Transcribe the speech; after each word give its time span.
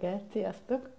reggelt, 0.00 0.30
sziasztok! 0.30 0.98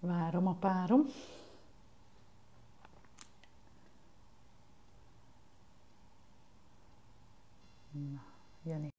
Várom 0.00 0.46
a 0.46 0.54
párom. 0.54 1.06
Na, 7.92 8.22
Jani. 8.62 8.90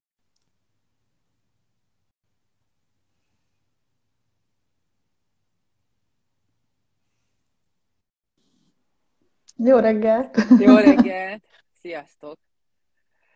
Jó 9.64 9.78
reggelt! 9.78 10.36
Jó 10.58 10.76
reggelt! 10.76 11.44
Sziasztok! 11.80 12.38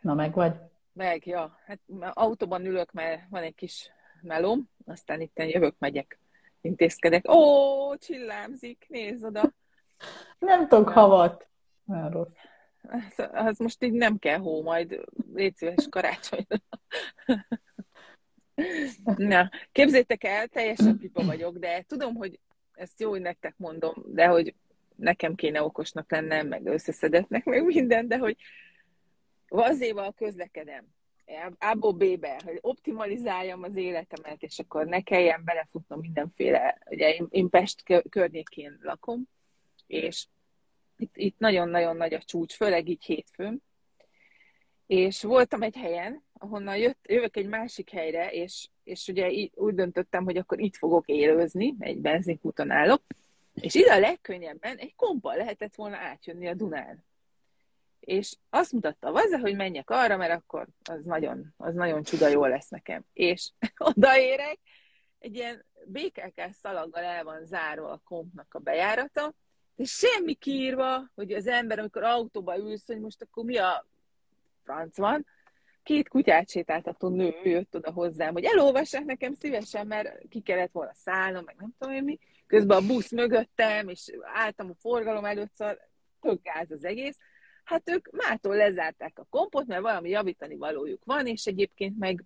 Na, 0.01 0.15
meg 0.15 0.35
vagy? 0.35 0.55
Meg, 0.93 1.27
ja. 1.27 1.59
Hát 1.67 1.81
autóban 2.13 2.65
ülök, 2.65 2.93
mert 2.93 3.23
van 3.31 3.43
egy 3.43 3.55
kis 3.55 3.91
melóm, 4.23 4.71
aztán 4.87 5.21
itt 5.21 5.43
jövök, 5.43 5.75
megyek, 5.79 6.19
intézkedek. 6.61 7.31
Ó, 7.31 7.97
csillámzik, 7.97 8.87
nézd 8.89 9.25
oda! 9.25 9.53
Nem 10.39 10.69
tudok 10.69 10.89
havat. 10.89 11.49
Az, 12.83 13.29
az 13.33 13.59
most 13.59 13.85
így 13.85 13.93
nem 13.93 14.19
kell 14.19 14.39
hó, 14.39 14.63
majd 14.63 15.05
légy 15.35 15.55
szíves 15.55 15.87
karácsony. 15.91 16.47
Na, 19.17 19.51
képzétek 19.73 20.25
el, 20.25 20.47
teljesen 20.47 20.99
pipa 20.99 21.25
vagyok, 21.25 21.59
de 21.59 21.83
tudom, 21.83 22.15
hogy 22.15 22.41
ezt 22.73 23.01
jó, 23.01 23.11
hogy 23.11 23.21
nektek 23.21 23.55
mondom, 23.57 23.95
de 24.07 24.27
hogy 24.27 24.55
nekem 24.97 25.35
kéne 25.35 25.63
okosnak 25.63 26.11
lennem, 26.11 26.47
meg 26.47 26.67
összeszedetnek, 26.67 27.45
meg 27.45 27.65
minden, 27.65 28.09
de 28.09 28.19
hogy 28.19 28.37
vazéval 29.49 30.13
közlekedem. 30.13 30.85
A-ból 31.59 31.93
B-be, 31.93 32.41
hogy 32.45 32.59
optimalizáljam 32.61 33.63
az 33.63 33.77
életemet, 33.77 34.43
és 34.43 34.59
akkor 34.59 34.87
ne 34.87 35.01
kelljen 35.01 35.43
belefutnom 35.45 36.01
mindenféle, 36.01 36.79
ugye 36.91 37.15
én, 37.15 37.27
én 37.31 37.49
Pest 37.49 37.83
környékén 38.09 38.79
lakom, 38.83 39.29
és 39.87 40.27
itt, 40.97 41.17
itt 41.17 41.39
nagyon-nagyon 41.39 41.97
nagy 41.97 42.15
a 42.15 42.23
csúcs, 42.23 42.55
főleg 42.55 42.89
így 42.89 43.05
hétfőn, 43.05 43.63
és 44.87 45.23
voltam 45.23 45.63
egy 45.63 45.77
helyen, 45.77 46.23
ahonnan 46.33 46.77
jött, 46.77 46.99
jövök 47.09 47.37
egy 47.37 47.47
másik 47.47 47.91
helyre, 47.91 48.31
és, 48.31 48.69
és 48.85 49.09
ugye 49.09 49.31
így, 49.31 49.51
úgy 49.55 49.75
döntöttem, 49.75 50.25
hogy 50.25 50.37
akkor 50.37 50.61
itt 50.61 50.77
fogok 50.77 51.07
élőzni, 51.07 51.75
egy 51.79 51.99
benzinkúton 51.99 52.71
állok, 52.71 53.03
és 53.61 53.75
ide 53.75 53.93
a 53.93 53.99
legkönnyebben 53.99 54.77
egy 54.77 54.95
kompa 54.95 55.35
lehetett 55.35 55.75
volna 55.75 55.97
átjönni 55.97 56.47
a 56.47 56.55
Dunán. 56.55 57.05
És 58.01 58.37
azt 58.51 58.73
mutatta 58.73 59.13
a 59.13 59.39
hogy 59.41 59.57
menjek 59.57 59.91
arra, 59.91 60.17
mert 60.17 60.33
akkor 60.33 60.67
az 60.91 61.05
nagyon, 61.05 61.55
az 61.57 61.75
nagyon 61.75 62.03
csuda 62.03 62.29
jó 62.29 62.45
lesz 62.45 62.69
nekem. 62.69 63.05
És 63.13 63.51
odaérek, 63.95 64.59
egy 65.19 65.35
ilyen 65.35 65.65
BKK 65.87 66.41
szalaggal 66.53 67.03
el 67.03 67.25
van 67.25 67.45
zárva 67.45 67.91
a 67.91 68.01
kompnak 68.05 68.55
a 68.55 68.59
bejárata, 68.59 69.35
és 69.77 69.91
semmi 69.91 70.35
kiírva, 70.35 71.11
hogy 71.15 71.33
az 71.33 71.47
ember, 71.47 71.79
amikor 71.79 72.03
autóba 72.03 72.57
ülsz, 72.57 72.87
hogy 72.87 73.01
most 73.01 73.23
akkor 73.23 73.45
mi 73.45 73.57
a 73.57 73.87
franc 74.65 74.97
van, 74.97 75.27
két 75.83 76.09
kutyát 76.09 76.51
sétáltató 76.51 77.09
nő 77.09 77.35
jött 77.43 77.75
oda 77.75 77.93
hozzám, 77.93 78.33
hogy 78.33 78.45
elolvassák 78.45 79.05
nekem 79.05 79.33
szívesen, 79.33 79.87
mert 79.87 80.29
ki 80.29 80.41
kellett 80.41 80.73
volna 80.73 80.93
szállnom, 80.95 81.45
meg 81.45 81.57
nem 81.59 81.75
tudom 81.79 81.95
én 81.95 82.05
mi, 82.05 82.19
közben 82.47 82.77
a 82.77 82.87
busz 82.87 83.11
mögöttem, 83.11 83.89
és 83.89 84.13
álltam 84.35 84.71
a 84.71 84.75
forgalom 84.81 85.25
előtt, 85.25 85.53
szóval 85.53 85.79
tök 86.21 86.43
gáz 86.43 86.71
az 86.71 86.85
egész. 86.85 87.19
Hát 87.65 87.91
ők 87.91 88.11
mától 88.11 88.57
lezárták 88.57 89.19
a 89.19 89.27
kompot, 89.31 89.67
mert 89.67 89.83
valami 89.83 90.09
javítani 90.09 90.57
valójuk 90.57 91.05
van, 91.05 91.27
és 91.27 91.47
egyébként 91.47 91.99
meg 91.99 92.25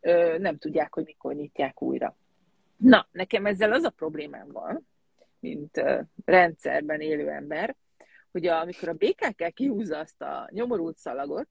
ö, 0.00 0.38
nem 0.38 0.58
tudják, 0.58 0.94
hogy 0.94 1.04
mikor 1.04 1.34
nyitják 1.34 1.82
újra. 1.82 2.16
Na, 2.76 3.08
nekem 3.12 3.46
ezzel 3.46 3.72
az 3.72 3.82
a 3.82 3.90
problémám 3.90 4.52
van, 4.52 4.88
mint 5.40 5.76
ö, 5.76 6.00
rendszerben 6.24 7.00
élő 7.00 7.28
ember, 7.28 7.76
hogy 8.32 8.46
a, 8.46 8.60
amikor 8.60 8.88
a 8.88 8.92
BKK 8.92 9.54
kihúzza 9.54 9.98
azt 9.98 10.22
a 10.22 10.48
nyomorult 10.52 10.96
szalagot, 10.96 11.48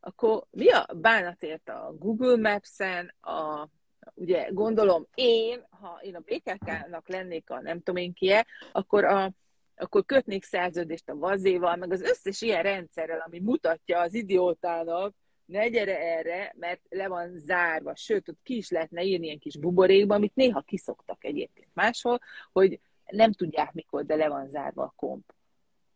akkor 0.00 0.44
mi 0.50 0.70
a 0.70 0.86
bánatért 0.96 1.68
a 1.68 1.94
Google 1.98 2.36
Maps-en, 2.36 3.14
a 3.20 3.68
ugye 4.14 4.48
gondolom 4.50 5.06
én, 5.14 5.66
ha 5.70 6.00
én 6.02 6.14
a 6.14 6.20
BKK-nak 6.20 7.08
lennék 7.08 7.50
a 7.50 7.60
nem 7.60 7.76
tudom 7.76 8.02
én 8.02 8.12
kie, 8.12 8.46
akkor, 8.72 9.04
a, 9.04 9.32
akkor 9.76 10.04
kötnék 10.04 10.44
szerződést 10.44 11.08
a 11.08 11.16
vazéval, 11.16 11.76
meg 11.76 11.92
az 11.92 12.02
összes 12.02 12.40
ilyen 12.40 12.62
rendszerrel, 12.62 13.22
ami 13.26 13.40
mutatja 13.40 14.00
az 14.00 14.14
idiótának, 14.14 15.14
ne 15.44 15.68
gyere 15.68 15.98
erre, 15.98 16.54
mert 16.58 16.80
le 16.88 17.08
van 17.08 17.38
zárva, 17.38 17.96
sőt, 17.96 18.28
ott 18.28 18.38
ki 18.42 18.56
is 18.56 18.70
lehetne 18.70 19.02
írni 19.02 19.26
ilyen 19.26 19.38
kis 19.38 19.58
buborékba, 19.58 20.14
amit 20.14 20.34
néha 20.34 20.60
kiszoktak 20.60 21.24
egyébként 21.24 21.68
máshol, 21.72 22.18
hogy 22.52 22.80
nem 23.06 23.32
tudják 23.32 23.72
mikor, 23.72 24.04
de 24.06 24.14
le 24.14 24.28
van 24.28 24.48
zárva 24.48 24.82
a 24.82 24.92
komp. 24.96 25.34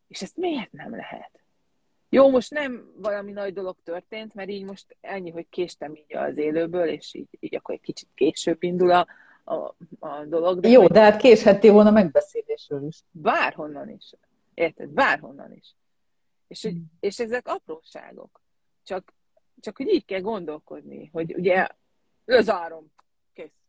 És 0.07 0.21
ezt 0.21 0.37
miért 0.37 0.71
nem 0.71 0.95
lehet? 0.95 1.44
Jó, 2.15 2.29
most 2.29 2.51
nem 2.51 2.91
valami 2.95 3.31
nagy 3.31 3.53
dolog 3.53 3.75
történt, 3.83 4.33
mert 4.33 4.49
így 4.49 4.63
most 4.63 4.97
ennyi, 5.01 5.29
hogy 5.29 5.49
késtem 5.49 5.95
így 5.95 6.15
az 6.15 6.37
élőből, 6.37 6.87
és 6.87 7.13
így, 7.13 7.27
így 7.39 7.55
akkor 7.55 7.75
egy 7.75 7.81
kicsit 7.81 8.07
később 8.13 8.63
indul 8.63 8.91
a, 8.91 9.07
a, 9.43 9.75
a 9.99 10.25
dolog. 10.25 10.59
De 10.59 10.69
Jó, 10.69 10.87
de 10.87 11.01
hát 11.01 11.21
késhettél 11.21 11.71
volna 11.71 11.91
megbeszélésről 11.91 12.87
is. 12.87 13.03
Bárhonnan 13.11 13.89
is. 13.89 14.13
Érted? 14.53 14.89
Bárhonnan 14.89 15.53
is. 15.53 15.75
És, 16.47 16.61
hogy, 16.61 16.71
hmm. 16.71 16.91
és 16.99 17.19
ezek 17.19 17.47
apróságok. 17.47 18.41
Csak, 18.83 19.13
csak 19.59 19.77
hogy 19.77 19.87
így 19.87 20.05
kell 20.05 20.21
gondolkodni, 20.21 21.09
hogy 21.13 21.33
ugye 21.33 21.67
lözárom, 22.25 22.91
kész. 23.33 23.59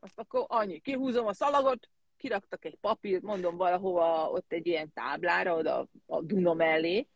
Azt 0.00 0.18
akkor 0.18 0.44
annyi, 0.48 0.78
kihúzom 0.78 1.26
a 1.26 1.34
szalagot, 1.34 1.88
kiraktak 2.22 2.64
egy 2.64 2.78
papírt, 2.80 3.22
mondom 3.22 3.56
valahova 3.56 4.30
ott 4.30 4.52
egy 4.52 4.66
ilyen 4.66 4.92
táblára, 4.94 5.56
oda 5.56 5.86
a 6.06 6.22
Duna 6.22 6.54
mellé, 6.54 7.06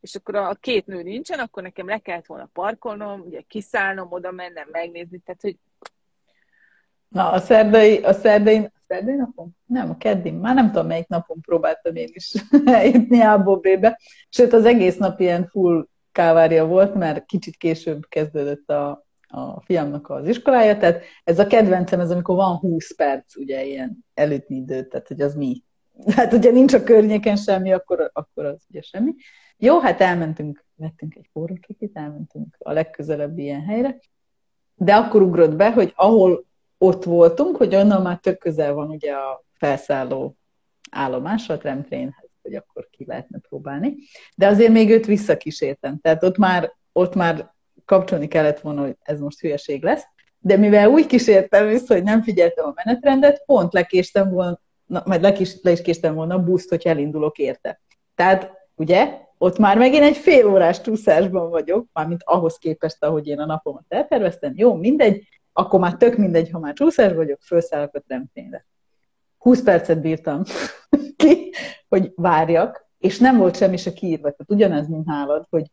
és 0.00 0.14
akkor 0.14 0.34
a 0.34 0.54
két 0.54 0.86
nő 0.86 1.02
nincsen, 1.02 1.38
akkor 1.38 1.62
nekem 1.62 1.86
le 1.86 1.98
kellett 1.98 2.26
volna 2.26 2.50
parkolnom, 2.52 3.20
ugye 3.20 3.40
kiszállnom, 3.48 4.12
oda 4.12 4.30
mennem, 4.30 4.68
megnézni, 4.70 5.18
tehát 5.18 5.40
hogy... 5.40 5.56
Na, 7.08 7.30
a 7.30 7.38
szerdai, 7.38 7.98
a 7.98 8.12
szerdai, 8.12 8.56
a 8.58 8.82
szerdai 8.86 9.14
napon? 9.14 9.56
Nem, 9.66 9.90
a 9.90 9.96
keddin, 9.96 10.34
már 10.34 10.54
nem 10.54 10.66
tudom, 10.66 10.86
melyik 10.86 11.08
napon 11.08 11.40
próbáltam 11.40 11.94
én 11.94 12.10
is 12.12 12.34
eljutni 12.64 13.20
A-ból 13.20 13.58
B-be, 13.58 14.00
sőt 14.28 14.52
az 14.52 14.64
egész 14.64 14.96
nap 14.96 15.20
ilyen 15.20 15.46
full 15.46 15.86
kávária 16.12 16.66
volt, 16.66 16.94
mert 16.94 17.26
kicsit 17.26 17.56
később 17.56 18.08
kezdődött 18.08 18.68
a, 18.70 19.06
a 19.30 19.60
fiamnak 19.60 20.10
az 20.10 20.28
iskolája, 20.28 20.76
tehát 20.76 21.02
ez 21.24 21.38
a 21.38 21.46
kedvencem, 21.46 22.00
ez 22.00 22.10
amikor 22.10 22.36
van 22.36 22.56
20 22.56 22.94
perc, 22.94 23.36
ugye 23.36 23.64
ilyen 23.64 24.04
előtni 24.14 24.56
idő, 24.56 24.86
tehát 24.86 25.08
hogy 25.08 25.20
az 25.20 25.34
mi. 25.34 25.62
Hát 26.16 26.32
ugye 26.32 26.50
nincs 26.50 26.74
a 26.74 26.82
környéken 26.82 27.36
semmi, 27.36 27.72
akkor, 27.72 28.10
akkor 28.12 28.44
az 28.44 28.64
ugye 28.68 28.80
semmi. 28.82 29.14
Jó, 29.56 29.80
hát 29.80 30.00
elmentünk, 30.00 30.64
vettünk 30.74 31.14
egy 31.14 31.28
forró 31.32 31.54
kikit, 31.60 31.96
elmentünk 31.96 32.56
a 32.58 32.72
legközelebb 32.72 33.38
ilyen 33.38 33.64
helyre, 33.64 33.98
de 34.74 34.94
akkor 34.94 35.22
ugrott 35.22 35.56
be, 35.56 35.72
hogy 35.72 35.92
ahol 35.96 36.44
ott 36.78 37.04
voltunk, 37.04 37.56
hogy 37.56 37.74
onnan 37.74 38.02
már 38.02 38.18
tök 38.18 38.38
közel 38.38 38.72
van 38.72 38.88
ugye 38.88 39.12
a 39.12 39.44
felszálló 39.52 40.36
állomás 40.90 41.48
a 41.48 41.58
tramtrénhez, 41.58 42.30
hogy 42.42 42.54
akkor 42.54 42.88
ki 42.90 43.04
lehetne 43.06 43.38
próbálni. 43.38 43.94
De 44.36 44.46
azért 44.46 44.72
még 44.72 44.90
őt 44.90 45.06
visszakísértem. 45.06 45.98
Tehát 46.00 46.22
ott 46.22 46.36
már, 46.36 46.72
ott 46.92 47.14
már 47.14 47.52
kapcsolni 47.90 48.28
kellett 48.28 48.60
volna, 48.60 48.80
hogy 48.80 48.96
ez 49.02 49.20
most 49.20 49.40
hülyeség 49.40 49.82
lesz, 49.82 50.02
de 50.38 50.56
mivel 50.56 50.88
úgy 50.88 51.06
kísértem 51.06 51.68
vissza, 51.68 51.94
hogy 51.94 52.02
nem 52.02 52.22
figyeltem 52.22 52.66
a 52.66 52.72
menetrendet, 52.84 53.42
pont 53.46 53.72
lekéstem 53.72 54.30
volna, 54.30 54.58
majd 55.04 55.22
le 55.22 55.36
is, 55.38 55.56
le 55.62 55.70
is 55.70 55.82
késtem 55.82 56.14
volna 56.14 56.34
a 56.34 56.42
buszt, 56.42 56.68
hogy 56.68 56.86
elindulok 56.86 57.38
érte. 57.38 57.80
Tehát, 58.14 58.50
ugye, 58.74 59.18
ott 59.38 59.58
már 59.58 59.78
megint 59.78 60.02
egy 60.02 60.16
fél 60.16 60.46
órás 60.46 60.80
csúszásban 60.80 61.50
vagyok, 61.50 61.86
mármint 61.92 62.22
ahhoz 62.24 62.58
képest, 62.58 63.04
ahogy 63.04 63.26
én 63.26 63.38
a 63.38 63.46
napomat 63.46 63.84
elterveztem. 63.88 64.52
Jó, 64.56 64.74
mindegy, 64.74 65.28
akkor 65.52 65.80
már 65.80 65.96
tök 65.96 66.16
mindegy, 66.16 66.50
ha 66.50 66.58
már 66.58 66.72
csúszás 66.72 67.12
vagyok, 67.12 67.38
felszállok 67.40 67.94
a 67.94 68.00
tremtényre. 68.00 68.66
20 69.38 69.62
percet 69.62 70.00
bírtam 70.00 70.42
ki, 71.16 71.52
hogy 71.88 72.12
várjak, 72.14 72.88
és 72.98 73.18
nem 73.18 73.36
volt 73.36 73.56
semmi 73.56 73.76
se 73.76 73.92
kiírva. 73.92 74.30
Tehát 74.30 74.50
ugyanez, 74.50 74.88
mint 74.88 75.06
nálad, 75.06 75.46
hogy 75.50 75.70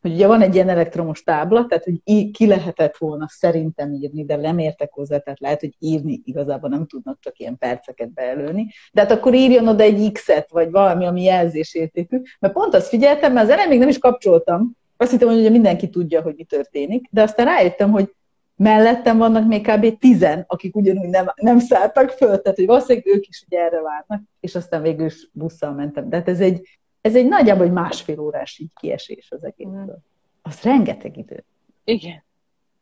hogy 0.00 0.12
ugye 0.12 0.26
van 0.26 0.42
egy 0.42 0.54
ilyen 0.54 0.68
elektromos 0.68 1.22
tábla, 1.22 1.66
tehát 1.66 1.84
hogy 1.84 2.30
ki 2.30 2.46
lehetett 2.46 2.96
volna 2.96 3.26
szerintem 3.28 3.92
írni, 3.92 4.24
de 4.24 4.36
nem 4.36 4.58
értek 4.58 4.92
hozzá, 4.92 5.18
tehát 5.18 5.40
lehet, 5.40 5.60
hogy 5.60 5.74
írni 5.78 6.20
igazából 6.24 6.68
nem 6.68 6.86
tudnak 6.86 7.18
csak 7.20 7.38
ilyen 7.38 7.58
perceket 7.58 8.12
beelőni, 8.12 8.66
de 8.92 9.00
hát 9.00 9.10
akkor 9.10 9.34
írjon 9.34 9.68
oda 9.68 9.82
egy 9.82 10.12
X-et, 10.12 10.50
vagy 10.50 10.70
valami, 10.70 11.06
ami 11.06 11.22
jelzésértékű, 11.22 12.22
mert 12.38 12.54
pont 12.54 12.74
azt 12.74 12.88
figyeltem, 12.88 13.32
mert 13.32 13.46
az 13.46 13.52
elején 13.52 13.70
még 13.70 13.78
nem 13.78 13.88
is 13.88 13.98
kapcsoltam, 13.98 14.76
azt 14.96 15.10
hittem, 15.10 15.28
hogy 15.28 15.38
ugye 15.38 15.50
mindenki 15.50 15.88
tudja, 15.90 16.22
hogy 16.22 16.34
mi 16.36 16.44
történik, 16.44 17.08
de 17.10 17.22
aztán 17.22 17.46
rájöttem, 17.46 17.90
hogy 17.90 18.12
mellettem 18.56 19.18
vannak 19.18 19.46
még 19.46 19.66
kb. 19.66 19.98
tizen, 19.98 20.44
akik 20.46 20.76
ugyanúgy 20.76 21.08
nem, 21.08 21.32
nem 21.34 21.58
szálltak 21.58 22.10
föl, 22.10 22.40
tehát 22.40 22.56
hogy 22.56 22.66
valószínűleg 22.66 23.06
ők 23.06 23.26
is 23.26 23.44
ugye 23.46 23.58
erre 23.58 23.80
várnak, 23.80 24.28
és 24.40 24.54
aztán 24.54 24.82
végül 24.82 25.06
is 25.06 25.28
busszal 25.32 25.72
mentem. 25.72 26.08
De 26.08 26.16
hát 26.16 26.28
ez 26.28 26.40
egy, 26.40 26.78
ez 27.08 27.14
egy 27.14 27.28
nagyjából 27.28 27.64
egy 27.64 27.72
másfél 27.72 28.18
órás 28.20 28.58
így 28.58 28.70
kiesés 28.80 29.30
az 29.30 29.44
egészből. 29.44 29.84
Mm. 29.84 30.02
Az 30.42 30.62
rengeteg 30.62 31.16
idő. 31.16 31.44
Igen. 31.84 32.24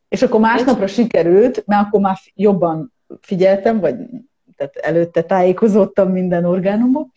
És 0.09 0.21
akkor 0.21 0.39
másnapra 0.39 0.87
sikerült, 0.87 1.65
mert 1.65 1.87
akkor 1.87 1.99
már 1.99 2.17
jobban 2.33 2.93
figyeltem, 3.21 3.79
vagy 3.79 3.95
tehát 4.55 4.75
előtte 4.75 5.21
tájékozottam 5.23 6.11
minden 6.11 6.45
orgánumot, 6.45 7.07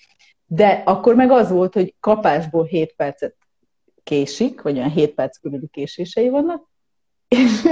de 0.47 0.83
akkor 0.85 1.15
meg 1.15 1.31
az 1.31 1.51
volt, 1.51 1.75
hogy 1.75 1.95
kapásból 2.01 2.65
7 2.65 2.95
percet 2.97 3.35
késik, 4.03 4.63
vagy 4.63 4.77
olyan 4.77 4.91
7 4.91 5.15
perc 5.15 5.39
körüli 5.39 5.69
késései 5.69 6.29
vannak, 6.29 6.69
és, 7.29 7.69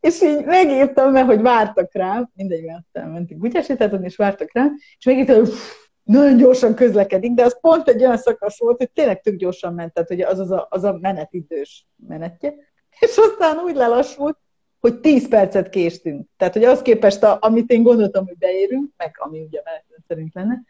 és 0.00 0.22
így 0.22 0.44
megírtam, 0.44 1.12
mert 1.12 1.26
hogy 1.26 1.40
vártak 1.40 1.94
rám, 1.94 2.30
mindegy, 2.34 2.64
mert 2.64 2.84
elmentünk 2.92 3.40
kutyásítáton, 3.40 4.04
és 4.04 4.16
vártak 4.16 4.52
rám, 4.52 4.74
és 4.98 5.04
megírtam, 5.04 5.36
hogy 5.36 5.52
nagyon 6.02 6.36
gyorsan 6.36 6.74
közlekedik, 6.74 7.32
de 7.32 7.44
az 7.44 7.60
pont 7.60 7.88
egy 7.88 8.04
olyan 8.04 8.16
szakasz 8.16 8.58
volt, 8.58 8.76
hogy 8.76 8.90
tényleg 8.90 9.20
tök 9.20 9.36
gyorsan 9.36 9.74
ment, 9.74 9.92
tehát 9.92 10.08
hogy 10.08 10.20
az 10.20 10.38
az 10.38 10.50
a, 10.50 10.66
az 10.70 10.84
a 10.84 10.98
menetidős 11.00 11.86
menetje, 12.06 12.54
és 13.00 13.16
aztán 13.16 13.58
úgy 13.58 13.74
lelassult, 13.74 14.38
hogy 14.80 15.00
10 15.00 15.28
percet 15.28 15.68
késtünk. 15.68 16.28
Tehát, 16.36 16.54
hogy 16.54 16.64
az 16.64 16.82
képest, 16.82 17.22
a, 17.22 17.38
amit 17.40 17.70
én 17.70 17.82
gondoltam, 17.82 18.26
hogy 18.26 18.38
beérünk, 18.38 18.90
meg 18.96 19.14
ami 19.18 19.40
ugye 19.40 19.60
menetrend 19.64 20.02
szerint 20.08 20.34
lenne, 20.34 20.62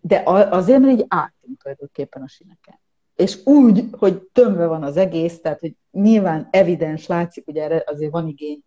de 0.00 0.22
azért, 0.50 0.80
mert 0.80 0.92
így 0.92 1.06
álltunk 1.08 1.62
tulajdonképpen 1.62 2.22
a 2.22 2.28
sineken. 2.28 2.80
És 3.14 3.46
úgy, 3.46 3.84
hogy 3.98 4.22
tömve 4.32 4.66
van 4.66 4.82
az 4.82 4.96
egész, 4.96 5.40
tehát, 5.40 5.60
hogy 5.60 5.74
nyilván 5.90 6.48
evidens, 6.50 7.06
látszik, 7.06 7.44
hogy 7.44 7.56
erre 7.56 7.82
azért 7.86 8.12
van 8.12 8.28
igény, 8.28 8.62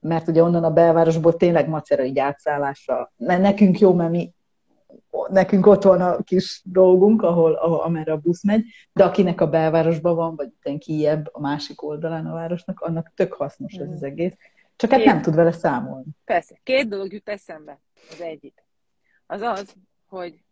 mert 0.00 0.28
ugye 0.28 0.42
onnan 0.42 0.64
a 0.64 0.72
belvárosból 0.72 1.36
tényleg 1.36 1.68
macera 1.68 2.04
így 2.04 2.18
átszállásra. 2.18 3.12
Nekünk 3.16 3.78
jó, 3.78 3.94
mert 3.94 4.10
mi 4.10 4.32
nekünk 5.28 5.66
ott 5.66 5.82
van 5.82 6.00
a 6.00 6.22
kis 6.22 6.60
dolgunk, 6.64 7.22
ahol, 7.22 7.52
ahol 7.52 7.80
amerre 7.80 8.12
a 8.12 8.16
busz 8.16 8.44
megy, 8.44 8.64
de 8.92 9.04
akinek 9.04 9.40
a 9.40 9.48
belvárosban 9.48 10.16
van, 10.16 10.36
vagy 10.36 10.52
utána 10.58 10.78
kijebb 10.78 11.28
a 11.32 11.40
másik 11.40 11.82
oldalán 11.82 12.26
a 12.26 12.32
városnak, 12.32 12.80
annak 12.80 13.12
tök 13.14 13.32
hasznos 13.32 13.74
ez 13.74 13.90
az 13.90 14.02
egész. 14.02 14.32
Csak 14.76 14.90
hát 14.90 15.04
nem 15.04 15.22
tud 15.22 15.34
vele 15.34 15.52
számolni. 15.52 16.06
Persze. 16.24 16.58
Két 16.62 16.88
dolog 16.88 17.12
jut 17.12 17.28
eszembe. 17.28 17.80
Az 18.10 18.20
egyik. 18.20 18.64
Az 19.26 19.40
az, 19.40 19.74
hogy 20.06 20.44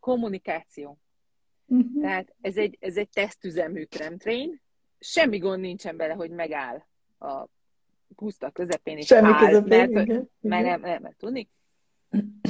kommunikáció. 0.00 0.98
Uh-huh. 1.66 2.02
Tehát 2.02 2.34
ez 2.40 2.56
egy, 2.56 2.76
ez 2.80 2.96
egy 2.96 3.08
tesztüzemű 3.08 3.84
tramtrain, 3.84 4.60
semmi 4.98 5.38
gond 5.38 5.60
nincsen 5.60 5.96
bele, 5.96 6.12
hogy 6.12 6.30
megáll 6.30 6.82
a 7.18 7.44
puszta 8.16 8.50
közepén, 8.50 8.96
és 8.96 9.06
Semmi 9.06 9.28
áll, 9.32 9.46
közepén, 9.46 9.78
mert, 9.78 9.90
igen, 9.90 10.30
mert 10.40 10.62
igen. 10.64 10.80
nem, 10.80 10.80
nem, 10.80 11.02
nem 11.02 11.12
tudni. 11.18 11.48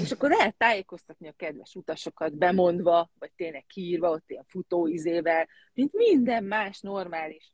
És 0.03 0.13
akkor 0.13 0.31
lehet 0.31 0.57
tájékoztatni 0.57 1.29
a 1.29 1.33
kedves 1.37 1.75
utasokat, 1.75 2.37
bemondva, 2.37 3.11
vagy 3.19 3.33
tényleg 3.37 3.65
kiírva, 3.67 4.11
ott 4.11 4.31
ilyen 4.31 4.45
futóizével, 4.49 5.49
mint 5.73 5.93
minden 5.93 6.45
más 6.45 6.81
normális, 6.81 7.53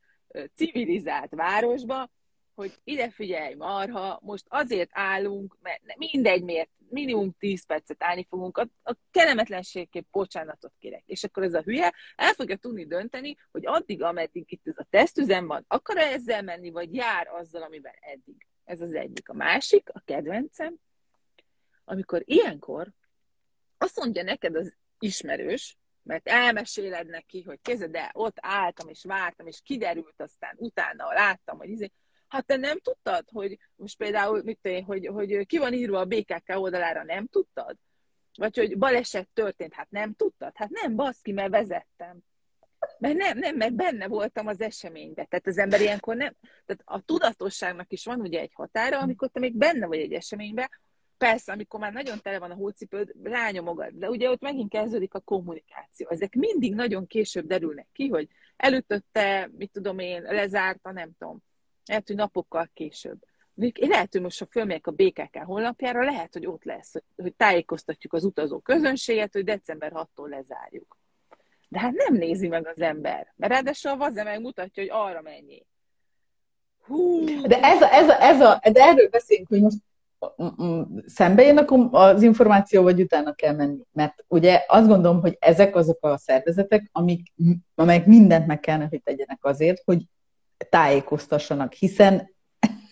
civilizált 0.55 1.35
városba, 1.35 2.11
hogy 2.55 2.73
ide 2.85 3.11
figyelj, 3.11 3.55
marha, 3.55 4.19
most 4.23 4.45
azért 4.49 4.91
állunk, 4.93 5.57
mert 5.61 5.81
mindegy 5.97 6.43
miért, 6.43 6.71
minimum 6.89 7.35
10 7.39 7.67
percet 7.67 8.03
állni 8.03 8.27
fogunk, 8.29 8.59
a, 8.59 8.69
a 8.83 8.95
kellemetlenségképp 9.11 10.07
bocsánatot 10.11 10.73
kérek. 10.79 11.03
És 11.07 11.25
akkor 11.25 11.43
ez 11.43 11.55
a 11.55 11.63
hülye 11.63 11.95
el 12.17 12.33
fogja 12.33 12.57
tudni 12.57 12.87
dönteni, 12.87 13.37
hogy 13.51 13.67
addig, 13.67 14.03
ameddig 14.03 14.53
itt 14.53 14.67
ez 14.67 14.79
a 14.79 14.87
tesztüzem 14.91 15.47
van, 15.47 15.65
akar 15.69 15.97
-e 15.99 16.13
ezzel 16.13 16.43
menni, 16.43 16.71
vagy 16.71 16.95
jár 16.95 17.27
azzal, 17.27 17.63
amiben 17.63 17.95
eddig. 18.01 18.47
Ez 18.65 18.81
az 18.81 18.95
egyik. 18.95 19.29
A 19.29 19.35
másik, 19.35 19.89
a 19.93 20.01
kedvencem, 20.05 20.75
amikor 21.85 22.23
ilyenkor 22.25 22.93
azt 23.79 23.99
mondja 23.99 24.23
neked 24.23 24.57
az 24.57 24.75
ismerős, 24.99 25.79
mert 26.03 26.29
elmeséled 26.29 27.07
neki, 27.07 27.43
hogy 27.43 27.59
kézed, 27.63 27.91
de 27.91 28.11
ott 28.13 28.37
álltam 28.41 28.89
és 28.89 29.05
vártam, 29.05 29.47
és 29.47 29.61
kiderült 29.65 30.21
aztán 30.21 30.55
utána, 30.59 31.13
láttam, 31.13 31.59
hogy 31.59 31.69
izé, 31.69 31.93
hát 32.29 32.47
te 32.47 32.57
nem 32.57 32.79
tudtad, 32.79 33.25
hogy 33.33 33.59
most 33.77 33.97
például, 33.97 34.43
mit 34.43 34.59
én, 34.63 34.85
hogy, 34.85 35.07
hogy 35.07 35.47
ki 35.47 35.59
van 35.59 35.73
írva 35.73 35.99
a 35.99 36.05
BKK 36.05 36.49
oldalára, 36.49 37.05
nem 37.05 37.27
tudtad? 37.27 37.77
Vagy 38.35 38.57
hogy 38.57 38.79
baleset 38.79 39.29
történt, 39.35 39.75
hát 39.75 39.91
nem 39.91 40.15
tudtad? 40.15 40.53
Hát 40.55 40.69
nem, 40.69 40.95
baszki, 40.97 41.33
mert 41.33 41.51
vezettem. 41.51 42.19
Mert 42.99 43.17
nem, 43.17 43.39
nem, 43.39 43.57
mert 43.57 43.75
benne 43.75 44.09
voltam 44.09 44.47
az 44.47 44.61
eseményben. 44.61 45.29
Tehát 45.29 45.47
az 45.47 45.59
ember 45.59 45.81
ilyenkor 45.81 46.17
nem, 46.17 46.35
tehát 46.41 46.83
a 46.85 47.01
tudatosságnak 47.01 47.93
is 47.93 48.05
van 48.05 48.21
ugye 48.21 48.41
egy 48.41 48.53
határa, 48.55 48.99
amikor 48.99 49.29
te 49.29 49.39
még 49.39 49.57
benne 49.57 49.87
vagy 49.87 49.99
egy 49.99 50.13
eseményben, 50.13 50.69
Persze, 51.19 51.53
amikor 51.53 51.81
már 51.81 51.93
nagyon 51.93 52.21
tele 52.23 52.39
van 52.39 52.51
a 52.51 52.55
hócipőd, 52.55 53.13
rányomogad, 53.23 53.93
de 53.93 54.09
ugye 54.09 54.31
ott 54.31 54.41
megint 54.41 54.71
kezdődik 54.71 55.15
a 55.15 55.21
kommunikáció. 55.21 56.09
Ezek 56.09 56.35
mindig 56.35 56.75
nagyon 56.75 57.07
később 57.07 57.47
derülnek 57.47 57.87
ki, 57.93 58.09
hogy 58.09 58.29
elütötte, 58.57 59.51
mit 59.57 59.71
tudom 59.73 59.99
én, 59.99 60.23
lezárta, 60.23 60.93
nem 60.93 61.11
tudom. 61.19 61.43
Lehet, 61.87 62.07
hogy 62.07 62.17
napokkal 62.17 62.71
később. 62.75 63.19
Lehet, 63.75 64.13
hogy 64.13 64.21
most, 64.21 64.39
ha 64.39 64.47
fölmegyek 64.51 64.87
a 64.87 64.91
BKK 64.91 65.37
honlapjára, 65.45 66.05
lehet, 66.05 66.33
hogy 66.33 66.47
ott 66.47 66.65
lesz, 66.65 66.93
hogy 67.17 67.35
tájékoztatjuk 67.35 68.13
az 68.13 68.25
utazó 68.25 68.59
közönséget, 68.59 69.33
hogy 69.33 69.45
december 69.45 69.93
6-tól 69.95 70.29
lezárjuk. 70.29 70.99
De 71.69 71.79
hát 71.79 71.93
nem 71.93 72.15
nézi 72.15 72.49
meg 72.49 72.67
az 72.67 72.81
ember, 72.81 73.33
mert 73.37 73.53
ráadásul 73.53 73.91
a 73.91 73.97
vaze 73.97 74.23
megmutatja, 74.23 74.83
hogy 74.83 74.93
arra 74.93 75.23
mennyi. 75.23 75.67
Hú. 76.81 77.25
De, 77.25 77.61
ez 77.61 77.83
a, 77.83 77.93
ez 77.93 78.09
a, 78.09 78.23
ez 78.23 78.41
a, 78.41 78.61
de 78.73 78.83
erről 78.83 79.09
beszélünk, 79.09 79.49
hogy 79.49 79.61
most 79.61 79.77
szembe 81.07 81.43
jön 81.43 81.89
az 81.91 82.23
információ, 82.23 82.83
vagy 82.83 83.01
utána 83.01 83.33
kell 83.33 83.55
menni? 83.55 83.83
Mert 83.93 84.25
ugye 84.29 84.65
azt 84.69 84.89
gondolom, 84.89 85.21
hogy 85.21 85.37
ezek 85.41 85.77
azok 85.77 85.99
a 86.05 86.17
szervezetek, 86.17 86.89
amik, 86.93 87.33
amelyek 87.75 88.07
mindent 88.07 88.47
meg 88.47 88.61
kellene, 88.61 88.87
hogy 88.91 89.03
tegyenek 89.03 89.45
azért, 89.45 89.83
hogy 89.85 90.05
tájékoztassanak, 90.69 91.73
hiszen 91.73 92.31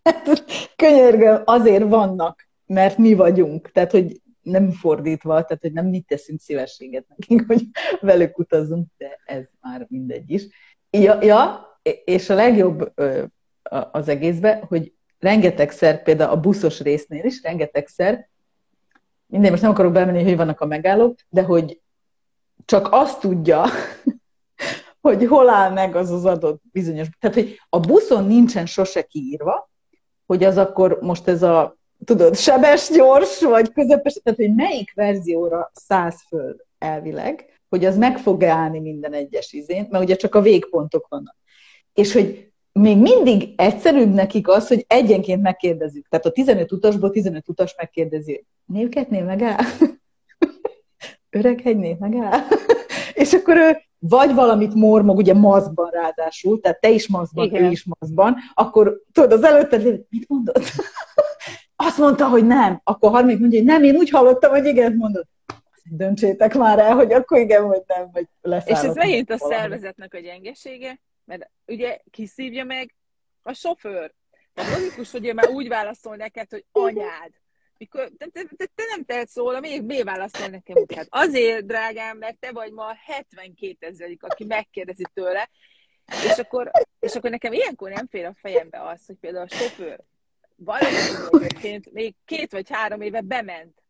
könyörgöm, 0.76 1.42
azért 1.44 1.88
vannak, 1.88 2.48
mert 2.66 2.98
mi 2.98 3.14
vagyunk. 3.14 3.70
Tehát, 3.70 3.90
hogy 3.90 4.20
nem 4.42 4.70
fordítva, 4.70 5.32
tehát, 5.32 5.62
hogy 5.62 5.72
nem 5.72 5.86
mit 5.86 6.06
teszünk 6.06 6.40
szívességet 6.40 7.04
nekünk, 7.08 7.44
hogy 7.52 7.62
velük 8.00 8.38
utazunk, 8.38 8.86
de 8.96 9.18
ez 9.24 9.44
már 9.60 9.86
mindegy 9.88 10.30
is. 10.30 10.46
Ja, 10.90 11.22
ja 11.22 11.70
és 12.04 12.30
a 12.30 12.34
legjobb 12.34 12.92
az 13.92 14.08
egészben, 14.08 14.62
hogy 14.62 14.92
rengetegszer, 15.22 16.02
például 16.02 16.30
a 16.30 16.40
buszos 16.40 16.80
résznél 16.80 17.24
is, 17.24 17.42
rengetegszer, 17.42 18.28
minden, 19.26 19.50
most 19.50 19.62
nem 19.62 19.70
akarok 19.70 19.92
bemenni, 19.92 20.22
hogy 20.22 20.36
vannak 20.36 20.60
a 20.60 20.66
megállók, 20.66 21.14
de 21.28 21.42
hogy 21.42 21.80
csak 22.64 22.88
azt 22.90 23.20
tudja, 23.20 23.64
hogy 25.00 25.26
hol 25.26 25.48
áll 25.48 25.72
meg 25.72 25.96
az 25.96 26.10
az 26.10 26.24
adott 26.24 26.62
bizonyos. 26.72 27.08
Tehát, 27.20 27.36
hogy 27.36 27.56
a 27.68 27.80
buszon 27.80 28.26
nincsen 28.26 28.66
sose 28.66 29.02
kiírva, 29.02 29.70
hogy 30.26 30.44
az 30.44 30.56
akkor 30.56 30.98
most 31.00 31.28
ez 31.28 31.42
a, 31.42 31.76
tudod, 32.04 32.36
sebes, 32.36 32.88
gyors, 32.88 33.40
vagy 33.40 33.72
közepes, 33.72 34.20
tehát, 34.22 34.38
hogy 34.38 34.54
melyik 34.54 34.92
verzióra 34.94 35.70
száz 35.74 36.22
föl 36.28 36.56
elvileg, 36.78 37.60
hogy 37.68 37.84
az 37.84 37.96
meg 37.96 38.18
fog 38.18 38.44
állni 38.44 38.78
minden 38.78 39.12
egyes 39.12 39.52
izén, 39.52 39.86
mert 39.90 40.04
ugye 40.04 40.16
csak 40.16 40.34
a 40.34 40.40
végpontok 40.40 41.06
vannak. 41.08 41.36
És 41.94 42.12
hogy 42.12 42.51
még 42.72 42.98
mindig 42.98 43.52
egyszerűbb 43.56 44.12
nekik 44.12 44.48
az, 44.48 44.68
hogy 44.68 44.84
egyenként 44.88 45.42
megkérdezzük. 45.42 46.08
Tehát 46.08 46.26
a 46.26 46.30
15 46.30 46.72
utasból 46.72 47.10
15 47.10 47.48
utas 47.48 47.74
megkérdezi, 47.76 48.46
névketnél 48.64 49.24
megáll? 49.24 49.64
Öreghegynél 51.30 51.96
megáll? 52.00 52.40
és 53.22 53.32
akkor 53.32 53.56
ő 53.56 53.76
vagy 54.08 54.34
valamit 54.34 54.74
mormog, 54.74 55.16
ugye 55.16 55.34
maszkban 55.34 55.90
ráadásul, 55.90 56.60
tehát 56.60 56.80
te 56.80 56.88
is 56.90 57.08
maszkban, 57.08 57.44
Igen. 57.44 57.64
ő 57.64 57.70
is 57.70 57.84
maszkban, 57.84 58.36
akkor 58.54 59.02
tudod, 59.12 59.32
az 59.32 59.44
előtted, 59.44 60.00
mit 60.08 60.28
mondod? 60.28 60.62
Azt 61.76 61.98
mondta, 61.98 62.28
hogy 62.28 62.46
nem. 62.46 62.80
Akkor 62.84 63.10
harmadik 63.10 63.38
mondja, 63.38 63.58
hogy 63.58 63.68
nem, 63.68 63.82
én 63.82 63.96
úgy 63.96 64.10
hallottam, 64.10 64.50
hogy 64.50 64.66
igen, 64.66 64.94
mondod. 64.96 65.24
Döntsétek 65.90 66.54
már 66.54 66.78
el, 66.78 66.94
hogy 66.94 67.12
akkor 67.12 67.38
igen, 67.38 67.66
vagy 67.66 67.82
nem, 67.86 68.10
vagy 68.12 68.26
lesz. 68.40 68.66
És 68.66 68.78
ez 68.78 68.94
megint 68.94 69.30
a 69.30 69.38
szervezetnek 69.38 70.14
a 70.14 70.18
gyengesége, 70.18 71.00
mert 71.24 71.50
ugye 71.66 72.00
kiszívja 72.10 72.64
meg 72.64 72.94
a 73.42 73.52
sofőr. 73.52 74.14
Tehát 74.54 74.78
logikus, 74.78 75.10
hogy 75.10 75.26
ő 75.26 75.32
már 75.32 75.48
úgy 75.48 75.68
válaszol 75.68 76.16
neked, 76.16 76.50
hogy 76.50 76.64
anyád. 76.72 77.30
Mikor, 77.78 78.10
te, 78.18 78.26
te, 78.26 78.44
te, 78.56 78.84
nem 78.88 79.04
tehetsz 79.04 79.36
róla, 79.36 79.60
miért 79.60 80.02
válaszol 80.02 80.46
nekem? 80.46 80.84
Hát 80.94 81.06
azért, 81.08 81.66
drágám, 81.66 82.18
mert 82.18 82.38
te 82.38 82.52
vagy 82.52 82.72
ma 82.72 82.86
a 82.86 82.96
72 83.04 83.86
ezerik, 83.86 84.22
aki 84.22 84.44
megkérdezi 84.44 85.04
tőle, 85.14 85.50
és 86.06 86.38
akkor, 86.38 86.70
és 87.00 87.14
akkor 87.14 87.30
nekem 87.30 87.52
ilyenkor 87.52 87.90
nem 87.90 88.06
fél 88.06 88.26
a 88.26 88.34
fejembe 88.34 88.82
az, 88.82 89.06
hogy 89.06 89.16
például 89.16 89.44
a 89.44 89.54
sofőr 89.54 90.04
valószínűleg 90.64 91.88
még 91.92 92.14
két 92.24 92.52
vagy 92.52 92.70
három 92.70 93.00
éve 93.00 93.20
bement. 93.20 93.82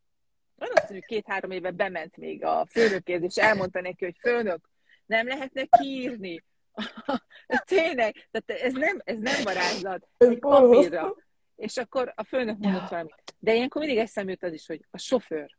Valószínű 0.54 0.98
két-három 0.98 1.50
éve 1.50 1.70
bement 1.70 2.16
még 2.16 2.44
a 2.44 2.66
főnökért, 2.70 3.22
és 3.22 3.36
elmondta 3.36 3.80
neki, 3.80 4.04
hogy 4.04 4.16
főnök, 4.18 4.68
nem 5.06 5.26
lehetne 5.26 5.64
kiírni 5.64 6.44
Tényleg, 7.64 8.28
tehát 8.30 8.62
ez 8.62 8.72
nem, 8.72 9.00
ez 9.04 9.18
nem 9.18 9.42
varázslat, 9.42 10.08
egy 10.18 10.38
papírra. 10.38 11.14
és 11.56 11.76
akkor 11.76 12.12
a 12.16 12.24
főnök 12.24 12.58
mondott 12.58 12.88
valamit. 12.88 13.34
De 13.38 13.54
ilyenkor 13.54 13.80
mindig 13.80 13.98
eszembe 13.98 14.30
jut 14.30 14.42
az 14.42 14.52
is, 14.52 14.66
hogy 14.66 14.86
a 14.90 14.98
sofőr 14.98 15.56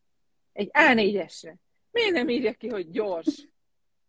egy 0.54 0.70
A4-esre 0.74 1.54
miért 1.94 2.12
nem 2.12 2.30
írja 2.30 2.54
ki, 2.54 2.70
hogy 2.70 2.90
gyors, 2.90 3.48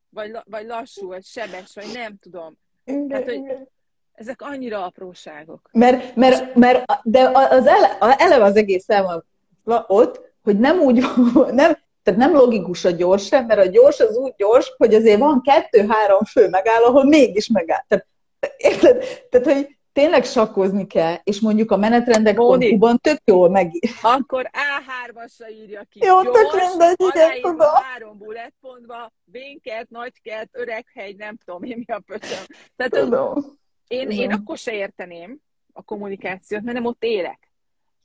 vagy, 0.09 0.37
vagy 0.45 0.67
lassú, 0.67 1.07
vagy 1.07 1.25
sebes, 1.25 1.75
vagy 1.75 1.91
nem 1.93 2.19
tudom. 2.21 2.59
Igen, 2.85 3.09
Tehát, 3.09 3.25
hogy 3.25 3.69
ezek 4.13 4.43
annyira 4.43 4.85
apróságok. 4.85 5.69
Mert, 5.73 6.17
mert, 6.17 6.55
mert 6.55 6.85
de 7.03 7.29
az 7.29 7.67
ele, 7.67 7.99
eleve 7.99 8.45
az 8.45 8.57
egész 8.57 8.89
el 8.89 9.03
van 9.65 9.85
ott, 9.87 10.33
hogy 10.43 10.59
nem 10.59 10.79
úgy, 10.79 11.05
nem, 11.53 11.79
tehát 12.05 12.21
nem 12.21 12.33
logikus 12.33 12.85
a 12.85 12.91
gyors 12.91 13.27
sem, 13.27 13.47
mert 13.47 13.61
a 13.61 13.67
gyors 13.67 14.01
az 14.01 14.17
úgy 14.17 14.33
gyors, 14.37 14.73
hogy 14.77 14.95
azért 14.95 15.19
van 15.19 15.43
kettő-három 15.43 16.25
fő 16.25 16.49
megáll, 16.49 16.83
ahol 16.83 17.05
mégis 17.05 17.49
megáll. 17.49 17.85
Tehát, 17.89 18.07
érted? 18.57 19.05
Tehát, 19.31 19.47
hogy 19.47 19.77
tényleg 19.93 20.25
sakkozni 20.25 20.87
kell, 20.87 21.17
és 21.23 21.41
mondjuk 21.41 21.71
a 21.71 21.77
menetrendek 21.77 22.35
pontban 22.35 22.99
tök 22.99 23.21
jól 23.25 23.49
meg... 23.51 23.73
Akkor 24.03 24.51
A3-asra 24.53 25.51
írja 25.51 25.83
ki. 25.91 26.05
Jó, 26.05 26.23
gyors, 26.23 26.39
tök 26.39 26.61
mindegy, 26.69 26.97
igen, 26.99 27.41
tudom. 27.41 27.75
három 27.75 28.19
bulletpontba, 28.19 29.13
vénkert, 29.25 29.91
nagykert, 29.91 30.49
öreghegy, 30.53 31.17
nem 31.17 31.37
tudom 31.45 31.63
én 31.63 31.85
mi 31.87 31.95
a 31.95 32.03
pöcsöm. 32.07 32.45
Tehát 32.77 32.93
tudom. 32.93 33.45
Én, 33.89 34.11
én 34.11 34.33
akkor 34.33 34.59
se 34.59 34.73
érteném 34.73 35.39
a 35.73 35.83
kommunikációt, 35.83 36.63
mert 36.63 36.77
nem 36.77 36.87
ott 36.87 37.03
élek. 37.03 37.54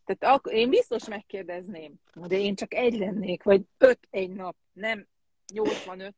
Tehát 0.10 0.36
ak- 0.36 0.54
én 0.54 0.70
biztos 0.70 1.08
megkérdezném, 1.08 1.94
de 2.28 2.40
én 2.40 2.56
csak 2.56 2.74
egy 2.74 2.98
lennék, 2.98 3.44
vagy 3.44 3.62
öt 3.78 4.00
egy 4.10 4.30
nap, 4.30 4.56
nem 4.74 5.08
85. 5.54 6.16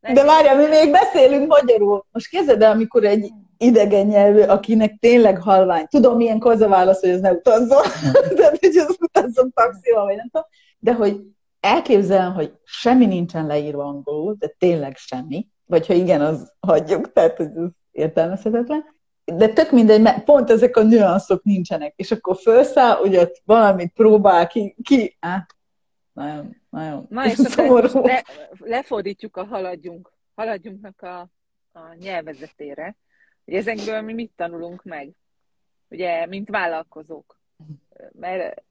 Nem 0.00 0.14
de 0.14 0.24
várjál, 0.24 0.56
mi 0.56 0.66
még 0.66 0.90
beszélünk 0.90 1.46
magyarul. 1.46 2.04
Most 2.12 2.28
kezded 2.28 2.62
el, 2.62 2.70
amikor 2.70 3.04
egy 3.04 3.32
idegen 3.58 4.06
nyelvű, 4.06 4.40
akinek 4.40 4.98
tényleg 5.00 5.42
halvány. 5.42 5.86
Tudom, 5.86 6.16
milyen 6.16 6.40
a 6.40 6.68
válasz, 6.68 7.00
hogy 7.00 7.10
ez 7.10 7.20
ne 7.20 7.32
utazzon, 7.32 7.82
de 8.36 8.48
hogy 8.48 8.76
az 8.76 8.96
utazzon 9.00 9.52
taxival, 9.54 10.04
vagy 10.04 10.16
nem 10.16 10.28
tudom. 10.30 10.46
De 10.78 10.94
hogy 10.94 11.20
elképzelem, 11.60 12.34
hogy 12.34 12.52
semmi 12.64 13.06
nincsen 13.06 13.46
leírva 13.46 13.84
angolul, 13.84 14.36
de 14.38 14.54
tényleg 14.58 14.96
semmi. 14.96 15.48
Vagy 15.66 15.86
ha 15.86 15.92
igen, 15.92 16.20
az 16.20 16.52
hagyjuk, 16.60 17.12
tehát 17.12 17.36
hogy 17.36 17.46
ez 17.46 17.68
értelmezhetetlen 17.92 18.95
de 19.34 19.48
tök 19.48 19.70
mindegy, 19.70 20.00
mert 20.00 20.24
pont 20.24 20.50
ezek 20.50 20.76
a 20.76 20.82
nüanszok 20.82 21.42
nincsenek, 21.42 21.92
és 21.96 22.10
akkor 22.10 22.36
felszáll, 22.36 22.96
hogy 22.96 23.16
ott 23.16 23.42
valamit 23.44 23.92
próbál 23.92 24.46
ki, 24.46 24.76
ki 24.82 25.16
á, 25.20 25.46
nagyon, 26.12 26.62
nagyon 26.70 27.06
Na 27.08 27.26
és 27.26 27.38
akkor 27.38 27.90
le, 27.92 28.24
lefordítjuk 28.58 29.36
a 29.36 29.44
haladjunk, 29.44 30.12
haladjunknak 30.34 31.02
a, 31.02 31.18
a 31.72 31.94
nyelvezetére, 31.94 32.96
hogy 33.44 33.54
ezekből 33.54 34.00
mi 34.00 34.12
mit 34.12 34.32
tanulunk 34.36 34.82
meg, 34.82 35.10
ugye, 35.88 36.26
mint 36.26 36.48
vállalkozók. 36.48 37.40
Mert 38.12 38.64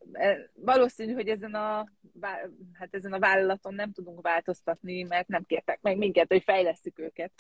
valószínű, 0.54 1.14
hogy 1.14 1.28
ezen 1.28 1.54
a, 1.54 1.90
hát 2.74 2.90
ezen 2.92 3.14
a 3.14 3.20
vállalaton 3.20 3.74
nem 3.74 3.92
tudunk 3.92 4.22
változtatni, 4.22 5.04
mert 5.04 5.28
nem 5.28 5.44
kértek 5.46 5.82
meg 5.82 5.98
minket, 5.98 6.28
hogy 6.28 6.44
fejlesztjük 6.44 7.00
őket, 7.00 7.32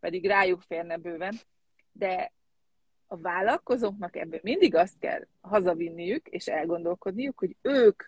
pedig 0.00 0.26
rájuk 0.26 0.60
férne 0.60 0.96
bőven. 0.96 1.34
De 1.92 2.32
a 3.12 3.16
vállalkozóknak 3.16 4.16
ebből 4.16 4.40
mindig 4.42 4.74
azt 4.74 4.98
kell 4.98 5.26
hazavinniük 5.40 6.26
és 6.26 6.46
elgondolkodniuk, 6.46 7.38
hogy 7.38 7.56
ők 7.62 8.02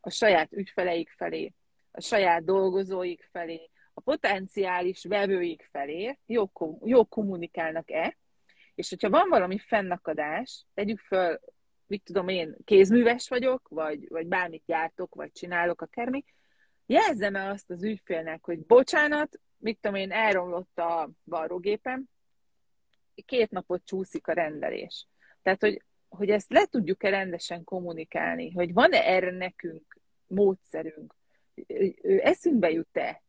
a 0.00 0.10
saját 0.10 0.52
ügyfeleik 0.52 1.10
felé, 1.16 1.52
a 1.90 2.00
saját 2.00 2.44
dolgozóik 2.44 3.28
felé, 3.32 3.70
a 3.94 4.00
potenciális 4.00 5.04
vevőik 5.04 5.68
felé 5.72 6.18
jó, 6.26 6.50
jó 6.84 7.04
kommunikálnak-e, 7.04 8.16
és 8.74 8.88
hogyha 8.88 9.10
van 9.10 9.28
valami 9.28 9.58
fennakadás, 9.58 10.64
tegyük 10.74 10.98
föl, 10.98 11.40
mit 11.86 12.02
tudom 12.04 12.28
én, 12.28 12.56
kézműves 12.64 13.28
vagyok, 13.28 13.68
vagy, 13.68 14.08
vagy 14.08 14.26
bármit 14.26 14.62
gyártok, 14.66 15.14
vagy 15.14 15.32
csinálok 15.32 15.82
akármi, 15.82 16.24
jelzem 16.86 17.36
el 17.36 17.50
azt 17.50 17.70
az 17.70 17.82
ügyfélnek, 17.82 18.44
hogy 18.44 18.66
bocsánat, 18.66 19.40
mit 19.56 19.78
tudom 19.80 19.96
én, 19.96 20.12
elromlott 20.12 20.78
a 20.78 21.10
varrógépem, 21.24 22.04
két 23.24 23.50
napot 23.50 23.84
csúszik 23.84 24.26
a 24.26 24.32
rendelés. 24.32 25.06
Tehát, 25.42 25.60
hogy, 25.60 25.82
hogy 26.08 26.30
ezt 26.30 26.52
le 26.52 26.64
tudjuk-e 26.64 27.08
rendesen 27.08 27.64
kommunikálni, 27.64 28.50
hogy 28.50 28.72
van-e 28.72 29.06
erre 29.06 29.30
nekünk 29.30 30.00
módszerünk, 30.26 31.14
eszünkbe 32.02 32.70
jut-e, 32.70 33.22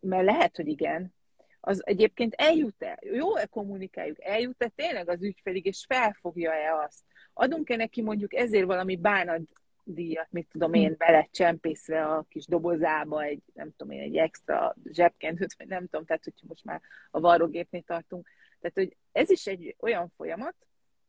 mert 0.00 0.24
lehet, 0.24 0.56
hogy 0.56 0.68
igen, 0.68 1.14
az 1.60 1.86
egyébként 1.86 2.34
eljut-e, 2.34 2.98
jó-e 3.00 3.46
kommunikáljuk, 3.46 4.24
eljut-e 4.24 4.68
tényleg 4.68 5.08
az 5.08 5.22
ügyfelig, 5.22 5.66
és 5.66 5.84
felfogja-e 5.88 6.74
azt. 6.74 7.04
Adunk-e 7.32 7.76
neki 7.76 8.02
mondjuk 8.02 8.34
ezért 8.34 8.66
valami 8.66 8.96
bánat 8.96 9.40
díjat, 9.84 10.26
mit 10.30 10.48
tudom 10.52 10.74
én, 10.74 10.94
bele 10.98 11.28
csempészve 11.30 12.04
a 12.04 12.26
kis 12.28 12.46
dobozába 12.46 13.22
egy, 13.22 13.42
nem 13.54 13.70
tudom 13.76 13.96
én, 13.96 14.00
egy 14.00 14.16
extra 14.16 14.76
zsebkendőt, 14.92 15.54
vagy 15.58 15.66
nem 15.66 15.86
tudom, 15.86 16.04
tehát 16.04 16.24
hogyha 16.24 16.46
most 16.48 16.64
már 16.64 16.80
a 17.10 17.20
varrógépnél 17.20 17.82
tartunk, 17.82 18.28
tehát, 18.72 18.88
hogy 18.88 18.96
ez 19.12 19.30
is 19.30 19.46
egy 19.46 19.76
olyan 19.80 20.12
folyamat, 20.16 20.54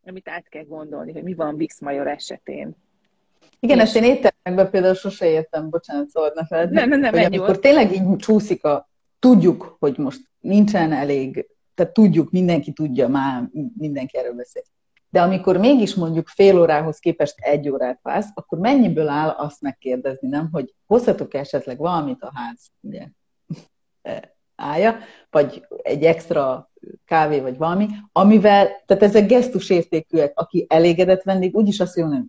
amit 0.05 0.29
át 0.29 0.49
kell 0.49 0.63
gondolni, 0.63 1.11
hogy 1.11 1.23
mi 1.23 1.33
van 1.33 1.57
Vix 1.57 1.79
Major 1.79 2.07
esetén. 2.07 2.75
Igen, 3.59 3.79
ezt 3.79 3.95
én 3.95 4.03
éttermekben 4.03 4.69
például 4.69 4.93
sose 4.93 5.29
értem, 5.29 5.69
bocsánat, 5.69 6.09
szólna 6.09 6.45
fel. 6.45 6.65
Nem, 6.65 6.89
nem, 6.89 6.99
nem, 6.99 7.11
hogy 7.11 7.23
amikor 7.23 7.47
volt. 7.47 7.61
tényleg 7.61 7.91
így 7.91 8.15
csúszik 8.15 8.63
a, 8.63 8.89
tudjuk, 9.19 9.75
hogy 9.79 9.97
most 9.97 10.21
nincsen 10.39 10.91
elég, 10.91 11.47
tehát 11.75 11.93
tudjuk, 11.93 12.31
mindenki 12.31 12.71
tudja 12.71 13.07
már, 13.07 13.49
mindenki 13.77 14.17
erről 14.17 14.33
beszél. 14.33 14.63
De 15.09 15.21
amikor 15.21 15.57
mégis 15.57 15.95
mondjuk 15.95 16.27
fél 16.27 16.59
órához 16.59 16.99
képest 16.99 17.39
egy 17.39 17.69
órát 17.69 17.99
válsz, 18.01 18.29
akkor 18.33 18.59
mennyiből 18.59 19.07
áll 19.07 19.29
azt 19.29 19.61
megkérdezni, 19.61 20.27
nem, 20.27 20.49
hogy 20.51 20.73
hozhatok 20.85 21.33
esetleg 21.33 21.77
valamit 21.77 22.23
a 22.23 22.31
ház, 22.33 22.71
ugye, 22.79 23.07
állja, 24.57 24.97
vagy 25.29 25.67
egy 25.81 26.03
extra 26.03 26.71
kávé, 27.05 27.39
vagy 27.39 27.57
valami, 27.57 27.87
amivel, 28.11 28.67
tehát 28.85 29.03
ezek 29.03 29.27
gesztus 29.27 29.69
értékűek, 29.69 30.31
aki 30.39 30.65
elégedett 30.69 31.23
vendég, 31.23 31.55
úgyis 31.55 31.79
azt 31.79 31.95
mondja, 31.95 32.25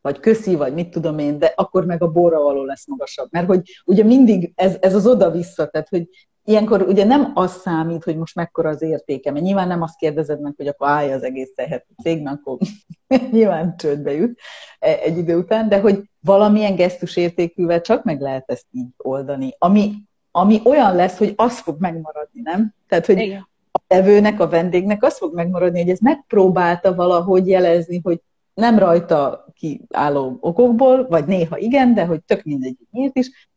vagy 0.00 0.20
köszi, 0.20 0.54
vagy 0.54 0.74
mit 0.74 0.88
tudom 0.88 1.18
én, 1.18 1.38
de 1.38 1.52
akkor 1.56 1.84
meg 1.84 2.02
a 2.02 2.12
borra 2.12 2.40
való 2.40 2.64
lesz 2.64 2.86
magasabb. 2.86 3.28
Mert 3.30 3.46
hogy 3.46 3.82
ugye 3.84 4.04
mindig 4.04 4.52
ez, 4.54 4.76
ez 4.80 4.94
az 4.94 5.06
oda-vissza, 5.06 5.66
tehát 5.66 5.88
hogy 5.88 6.08
ilyenkor 6.44 6.82
ugye 6.82 7.04
nem 7.04 7.30
az 7.34 7.52
számít, 7.52 8.04
hogy 8.04 8.16
most 8.16 8.34
mekkora 8.34 8.68
az 8.68 8.82
értéke, 8.82 9.30
mert 9.30 9.44
nyilván 9.44 9.68
nem 9.68 9.82
azt 9.82 9.98
kérdezed 9.98 10.40
meg, 10.40 10.54
hogy 10.56 10.66
akkor 10.66 10.88
állja 10.88 11.14
az 11.14 11.22
egész 11.22 11.52
tehet 11.54 11.86
a 11.96 12.02
cégnek, 12.02 12.34
akkor 12.34 12.58
nyilván 13.32 13.76
csődbe 13.76 14.12
jut 14.12 14.38
e, 14.78 14.98
egy 15.02 15.16
idő 15.16 15.36
után, 15.36 15.68
de 15.68 15.80
hogy 15.80 16.02
valamilyen 16.20 16.76
gesztus 16.76 17.16
értékűvel 17.16 17.80
csak 17.80 18.04
meg 18.04 18.20
lehet 18.20 18.50
ezt 18.50 18.66
így 18.70 18.88
oldani, 18.96 19.54
ami, 19.58 19.94
ami 20.36 20.60
olyan 20.64 20.94
lesz, 20.94 21.18
hogy 21.18 21.32
az 21.36 21.60
fog 21.60 21.80
megmaradni, 21.80 22.40
nem? 22.40 22.74
Tehát, 22.88 23.06
hogy 23.06 23.18
Igen. 23.18 23.48
a 23.72 23.80
tevőnek, 23.86 24.40
a 24.40 24.48
vendégnek 24.48 25.02
az 25.02 25.18
fog 25.18 25.34
megmaradni, 25.34 25.80
hogy 25.80 25.90
ez 25.90 25.98
megpróbálta 25.98 26.94
valahogy 26.94 27.48
jelezni, 27.48 28.00
hogy 28.02 28.20
nem 28.54 28.78
rajta 28.78 29.46
kiálló 29.54 30.36
okokból, 30.40 31.06
vagy 31.06 31.24
néha 31.24 31.58
igen, 31.58 31.94
de 31.94 32.04
hogy 32.04 32.20
tök 32.22 32.42
mindegy 32.42 32.76
miért 32.90 33.16
is, 33.16 33.48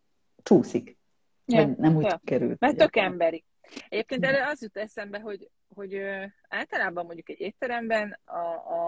csúszik. 0.44 0.98
Ja. 1.46 1.66
Vagy 1.66 1.78
nem 1.78 1.96
úgy 1.96 2.04
ja. 2.04 2.22
került. 2.24 2.60
Mert 2.60 2.78
tök 2.78 2.96
emberi. 2.96 3.44
Egyébként 3.90 4.26
erre 4.26 4.48
az 4.48 4.62
jut 4.62 4.78
eszembe, 4.78 5.20
hogy, 5.20 5.50
hogy 5.76 6.02
általában 6.50 7.06
mondjuk 7.06 7.30
egy 7.30 7.40
étteremben 7.40 8.20
a, 8.26 8.38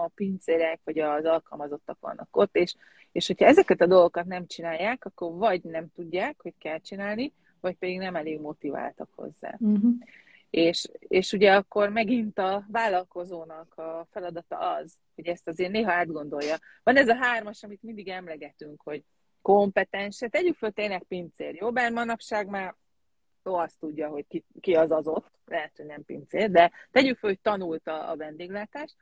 a 0.02 0.10
pincérek 0.14 0.80
vagy 0.84 0.98
az 0.98 1.24
alkalmazottak 1.24 1.96
vannak 2.00 2.28
ott, 2.36 2.56
és, 2.56 2.74
és 3.12 3.26
hogyha 3.26 3.46
ezeket 3.46 3.80
a 3.80 3.86
dolgokat 3.86 4.24
nem 4.24 4.46
csinálják, 4.46 5.04
akkor 5.04 5.34
vagy 5.34 5.62
nem 5.62 5.86
tudják, 5.94 6.36
hogy 6.42 6.54
kell 6.58 6.78
csinálni, 6.78 7.32
vagy 7.62 7.76
pedig 7.76 7.98
nem 7.98 8.16
elég 8.16 8.40
motiváltak 8.40 9.08
hozzá. 9.14 9.56
Uh-huh. 9.58 9.92
És, 10.50 10.88
és 10.98 11.32
ugye 11.32 11.54
akkor 11.54 11.88
megint 11.88 12.38
a 12.38 12.64
vállalkozónak 12.68 13.74
a 13.74 14.06
feladata 14.10 14.56
az, 14.58 14.94
hogy 15.14 15.26
ezt 15.26 15.48
azért 15.48 15.72
néha 15.72 15.92
átgondolja. 15.92 16.56
Van 16.82 16.96
ez 16.96 17.08
a 17.08 17.16
hármas, 17.16 17.62
amit 17.62 17.82
mindig 17.82 18.08
emlegetünk, 18.08 18.82
hogy 18.82 19.04
kompetens, 19.42 20.18
tegyük 20.30 20.56
föl 20.56 20.70
tényleg 20.70 21.02
pincér, 21.02 21.54
jó? 21.54 21.72
Bár 21.72 21.92
manapság 21.92 22.48
már 22.48 22.74
jó, 23.44 23.54
azt 23.54 23.78
tudja, 23.78 24.08
hogy 24.08 24.26
ki, 24.28 24.44
ki 24.60 24.74
az 24.74 24.90
az 24.90 25.06
ott, 25.06 25.30
lehet, 25.44 25.76
hogy 25.76 25.86
nem 25.86 26.04
pincér, 26.04 26.50
de 26.50 26.72
tegyük 26.90 27.18
föl, 27.18 27.30
hogy 27.30 27.40
tanulta 27.40 28.08
a 28.08 28.16
vendéglátást, 28.16 28.96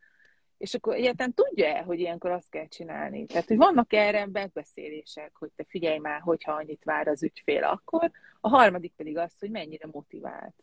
és 0.61 0.75
akkor 0.75 0.95
egyáltalán 0.95 1.35
tudja-e, 1.35 1.83
hogy 1.83 1.99
ilyenkor 1.99 2.31
azt 2.31 2.51
kell 2.51 2.67
csinálni? 2.69 3.27
Tehát, 3.27 3.47
hogy 3.47 3.57
vannak 3.57 3.93
erre 3.93 4.27
megbeszélések, 4.27 5.37
hogy 5.37 5.51
te 5.57 5.65
figyelj 5.69 5.99
már, 5.99 6.21
hogyha 6.21 6.53
annyit 6.53 6.85
vár 6.85 7.09
az 7.09 7.23
ügyfél 7.23 7.65
akkor. 7.65 8.11
A 8.41 8.49
harmadik 8.49 8.93
pedig 8.97 9.19
az, 9.19 9.39
hogy 9.39 9.51
mennyire 9.51 9.87
motivált. 9.93 10.55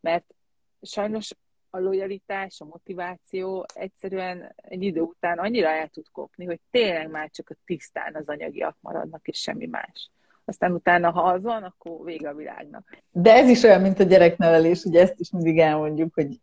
Mert 0.00 0.34
sajnos 0.82 1.30
a 1.70 1.78
lojalitás, 1.78 2.60
a 2.60 2.64
motiváció 2.64 3.66
egyszerűen 3.74 4.54
egy 4.56 4.82
idő 4.82 5.00
után 5.00 5.38
annyira 5.38 5.68
el 5.68 5.88
tud 5.88 6.08
kopni, 6.12 6.44
hogy 6.44 6.60
tényleg 6.70 7.10
már 7.10 7.30
csak 7.30 7.50
a 7.50 7.56
tisztán 7.64 8.14
az 8.14 8.28
anyagiak 8.28 8.76
maradnak, 8.80 9.28
és 9.28 9.38
semmi 9.38 9.66
más. 9.66 10.10
Aztán 10.50 10.72
utána, 10.72 11.10
ha 11.10 11.22
az 11.22 11.42
van, 11.42 11.62
akkor 11.62 12.04
vége 12.04 12.28
a 12.28 12.34
világnak. 12.34 12.84
De 13.10 13.34
ez 13.34 13.48
is 13.48 13.62
olyan, 13.62 13.80
mint 13.80 14.00
a 14.00 14.04
gyereknevelés, 14.04 14.84
ugye 14.84 15.00
ezt 15.00 15.20
is 15.20 15.30
mindig 15.30 15.58
elmondjuk, 15.58 16.14
hogy 16.14 16.40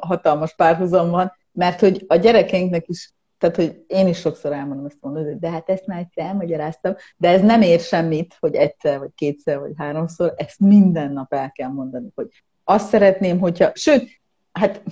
hatalmas 0.00 0.54
párhuzam 0.54 1.10
van, 1.10 1.32
mert 1.52 1.80
hogy 1.80 2.04
a 2.06 2.16
gyerekeinknek 2.16 2.88
is 2.88 3.12
tehát, 3.38 3.56
hogy 3.56 3.84
én 3.86 4.06
is 4.06 4.18
sokszor 4.18 4.52
elmondom 4.52 4.86
ezt 4.86 4.98
mondod, 5.00 5.24
hogy 5.24 5.38
de 5.38 5.50
hát 5.50 5.68
ezt 5.68 5.86
már 5.86 5.98
egyszer 5.98 6.24
elmagyaráztam, 6.24 6.94
de 7.16 7.28
ez 7.28 7.40
nem 7.40 7.62
ér 7.62 7.80
semmit, 7.80 8.36
hogy 8.40 8.54
egyszer, 8.54 8.98
vagy 8.98 9.10
kétszer, 9.14 9.58
vagy 9.58 9.72
háromszor, 9.76 10.34
ezt 10.36 10.60
minden 10.60 11.12
nap 11.12 11.32
el 11.32 11.52
kell 11.52 11.68
mondani, 11.68 12.08
hogy 12.14 12.28
azt 12.64 12.88
szeretném, 12.88 13.38
hogyha, 13.38 13.70
sőt, 13.74 14.20
hát 14.52 14.82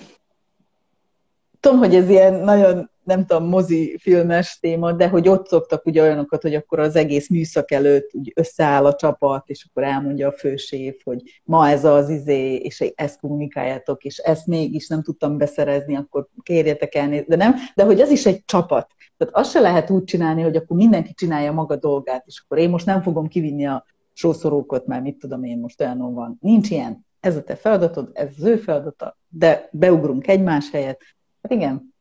tudom, 1.60 1.78
hogy 1.78 1.94
ez 1.94 2.08
ilyen 2.08 2.34
nagyon 2.34 2.90
nem 3.04 3.26
tudom, 3.26 3.48
mozi 3.48 3.98
filmes 3.98 4.58
téma, 4.60 4.92
de 4.92 5.08
hogy 5.08 5.28
ott 5.28 5.46
szoktak 5.48 5.86
ugye 5.86 6.02
olyanokat, 6.02 6.42
hogy 6.42 6.54
akkor 6.54 6.78
az 6.78 6.96
egész 6.96 7.28
műszak 7.28 7.70
előtt 7.70 8.14
úgy 8.14 8.32
összeáll 8.34 8.86
a 8.86 8.94
csapat, 8.94 9.48
és 9.48 9.66
akkor 9.68 9.82
elmondja 9.82 10.28
a 10.28 10.32
főséf, 10.32 11.00
hogy 11.04 11.22
ma 11.44 11.68
ez 11.68 11.84
az 11.84 12.08
izé, 12.08 12.54
és 12.54 12.80
ezt 12.94 13.20
kommunikáljátok, 13.20 14.04
és 14.04 14.18
ezt 14.18 14.46
mégis 14.46 14.88
nem 14.88 15.02
tudtam 15.02 15.38
beszerezni, 15.38 15.96
akkor 15.96 16.28
kérjetek 16.42 16.94
elnézést, 16.94 17.28
de 17.28 17.36
nem, 17.36 17.54
de 17.74 17.84
hogy 17.84 18.00
ez 18.00 18.10
is 18.10 18.26
egy 18.26 18.44
csapat. 18.44 18.86
Tehát 19.16 19.34
azt 19.34 19.50
se 19.50 19.60
lehet 19.60 19.90
úgy 19.90 20.04
csinálni, 20.04 20.42
hogy 20.42 20.56
akkor 20.56 20.76
mindenki 20.76 21.14
csinálja 21.14 21.52
maga 21.52 21.76
dolgát, 21.76 22.26
és 22.26 22.42
akkor 22.44 22.58
én 22.58 22.70
most 22.70 22.86
nem 22.86 23.02
fogom 23.02 23.28
kivinni 23.28 23.66
a 23.66 23.84
sószorókot, 24.12 24.86
mert 24.86 25.02
mit 25.02 25.18
tudom 25.18 25.44
én 25.44 25.58
most 25.58 25.80
olyan 25.80 26.14
van. 26.14 26.38
Nincs 26.40 26.70
ilyen. 26.70 27.06
Ez 27.20 27.36
a 27.36 27.42
te 27.42 27.56
feladatod, 27.56 28.10
ez 28.12 28.28
az 28.38 28.44
ő 28.44 28.56
feladata, 28.56 29.18
de 29.28 29.68
beugrunk 29.72 30.28
egymás 30.28 30.70
helyet. 30.70 31.00
Hát 31.42 31.52
igen, 31.52 31.91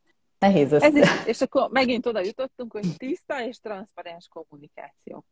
Nehéz 0.42 0.74
Ez 0.74 0.96
is, 0.96 1.26
és 1.26 1.42
akkor 1.42 1.70
megint 1.70 2.06
oda 2.06 2.20
jutottunk, 2.20 2.72
hogy 2.72 2.98
tiszta 2.98 3.44
és 3.44 3.60
transzparens 3.60 4.28
kommunikáció. 4.28 5.26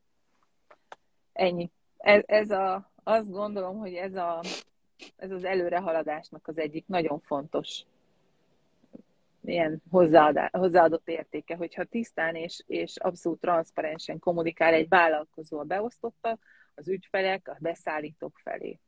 Ennyi. 1.34 1.72
Ez, 1.98 2.24
ez 2.26 2.50
a, 2.52 2.92
azt 3.04 3.32
gondolom, 3.32 3.78
hogy 3.78 3.94
ez, 3.94 4.16
a, 4.16 4.42
ez 5.16 5.32
az 5.32 5.44
előrehaladásnak 5.44 6.48
az 6.48 6.60
egyik 6.60 6.88
nagyon 6.88 7.20
fontos 7.20 7.84
ilyen 9.42 9.82
hozzáadott 10.52 11.08
értéke, 11.08 11.56
hogyha 11.56 11.84
tisztán 11.84 12.36
és, 12.36 12.64
és 12.68 12.98
abszolút 12.98 13.40
transzparensen 13.40 14.20
kommunikál 14.20 14.74
egy 14.74 14.88
vállalkozó 14.88 15.60
a 15.60 15.64
beosztotta, 15.64 16.38
az 16.76 16.88
ügyfelek, 16.88 17.48
a 17.48 17.58
beszállítók 17.60 18.40
felé. 18.44 18.80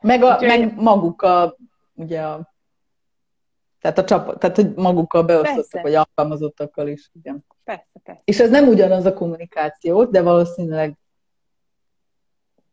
Meg, 0.00 0.22
a, 0.22 0.32
Úgyhogy... 0.32 0.46
meg 0.46 0.74
maguk 0.74 1.22
a, 1.22 1.56
ugye 1.94 2.22
a 2.22 2.56
tehát, 3.80 3.98
a 3.98 4.04
csapat, 4.04 4.38
tehát 4.38 4.56
hogy 4.56 4.74
magukkal 4.74 5.22
beosztottak, 5.22 5.82
vagy 5.82 5.94
alkalmazottakkal 5.94 6.88
is. 6.88 7.10
Igen. 7.22 7.44
Persze, 7.64 7.86
persze. 8.02 8.22
És 8.24 8.40
ez 8.40 8.50
nem 8.50 8.68
ugyanaz 8.68 9.04
a 9.04 9.14
kommunikáció, 9.14 10.04
de 10.04 10.22
valószínűleg 10.22 10.96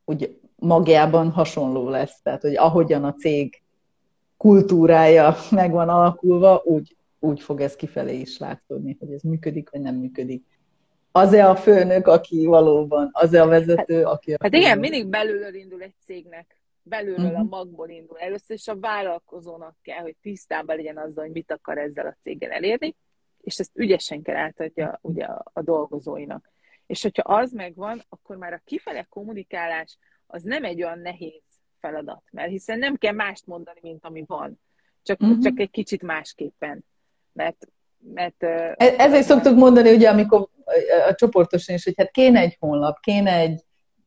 úgy 0.06 0.40
magjában 0.56 1.32
hasonló 1.32 1.90
lesz. 1.90 2.22
Tehát, 2.22 2.42
hogy 2.42 2.56
ahogyan 2.56 3.04
a 3.04 3.14
cég 3.14 3.62
kultúrája 4.38 5.36
meg 5.52 5.72
van 5.72 5.90
alakulva, 5.90 6.62
úgy, 6.66 6.96
úgy 7.20 7.42
fog 7.42 7.62
ez 7.62 7.76
kifelé 7.76 8.20
is 8.20 8.38
látszódni, 8.38 8.98
hogy 9.00 9.12
ez 9.12 9.22
működik, 9.22 9.70
vagy 9.70 9.82
nem 9.82 9.96
működik. 9.96 10.44
Az-e 11.12 11.50
a 11.50 11.56
főnök, 11.56 12.08
aki 12.08 12.46
valóban, 12.46 13.10
az-e 13.14 13.42
a 13.42 13.48
vezető, 13.48 14.04
hát, 14.04 14.14
aki... 14.14 14.34
A 14.34 14.38
hát 14.40 14.54
igen, 14.54 14.80
mindig 14.80 15.08
belülről 15.08 15.54
indul 15.54 15.82
egy 15.82 15.94
cégnek 16.06 16.60
belülről 16.88 17.26
uh-huh. 17.26 17.40
a 17.40 17.44
mhm. 17.44 17.50
magból 17.50 17.90
indul. 17.90 18.18
Először 18.18 18.56
is 18.56 18.68
a 18.68 18.80
vállalkozónak 18.80 19.76
kell, 19.82 20.02
hogy 20.02 20.16
tisztában 20.22 20.76
legyen 20.76 20.98
azzal, 20.98 21.24
hogy 21.24 21.34
mit 21.34 21.52
akar 21.52 21.78
ezzel 21.78 22.06
a 22.06 22.18
céggel 22.22 22.52
elérni, 22.52 22.96
és 23.42 23.60
ezt 23.60 23.78
ügyesen 23.78 24.22
kell 24.22 24.36
átadja 24.36 25.00
ugye 25.02 25.26
a, 25.26 25.44
a 25.54 25.62
dolgozóinak. 25.62 26.52
És 26.86 27.02
hogyha 27.02 27.34
az 27.34 27.52
megvan, 27.52 28.02
akkor 28.10 28.36
már 28.36 28.54
a 28.54 28.62
kifele 28.66 29.04
kommunikálás 29.10 29.98
az 30.28 30.44
nem 30.44 30.64
egy 30.64 30.84
olyan 30.84 31.00
nehéz 31.00 31.44
feladat, 31.80 32.24
mert 32.32 32.50
hiszen 32.50 32.80
nem 32.80 32.96
kell 32.96 33.14
mást 33.14 33.46
mondani, 33.46 33.80
mint 33.82 34.06
ami 34.06 34.24
van, 34.28 34.60
csak, 35.04 35.22
uh-huh. 35.22 35.40
csak 35.40 35.60
egy 35.60 35.70
kicsit 35.70 36.02
másképpen. 36.02 36.86
Mert, 37.32 37.68
mert, 38.14 38.44
e- 38.44 38.76
Ezért 38.78 39.10
mert... 39.10 39.24
szoktuk 39.24 39.58
mondani, 39.58 39.94
ugye, 39.94 40.10
amikor 40.10 40.48
a 41.10 41.16
csoportosan 41.16 41.76
is, 41.76 41.84
hogy 41.84 41.94
hát 41.98 42.12
kéne 42.12 42.40
egy 42.40 42.58
honlap, 42.60 43.00
kéne 43.00 43.32
egy 43.32 43.64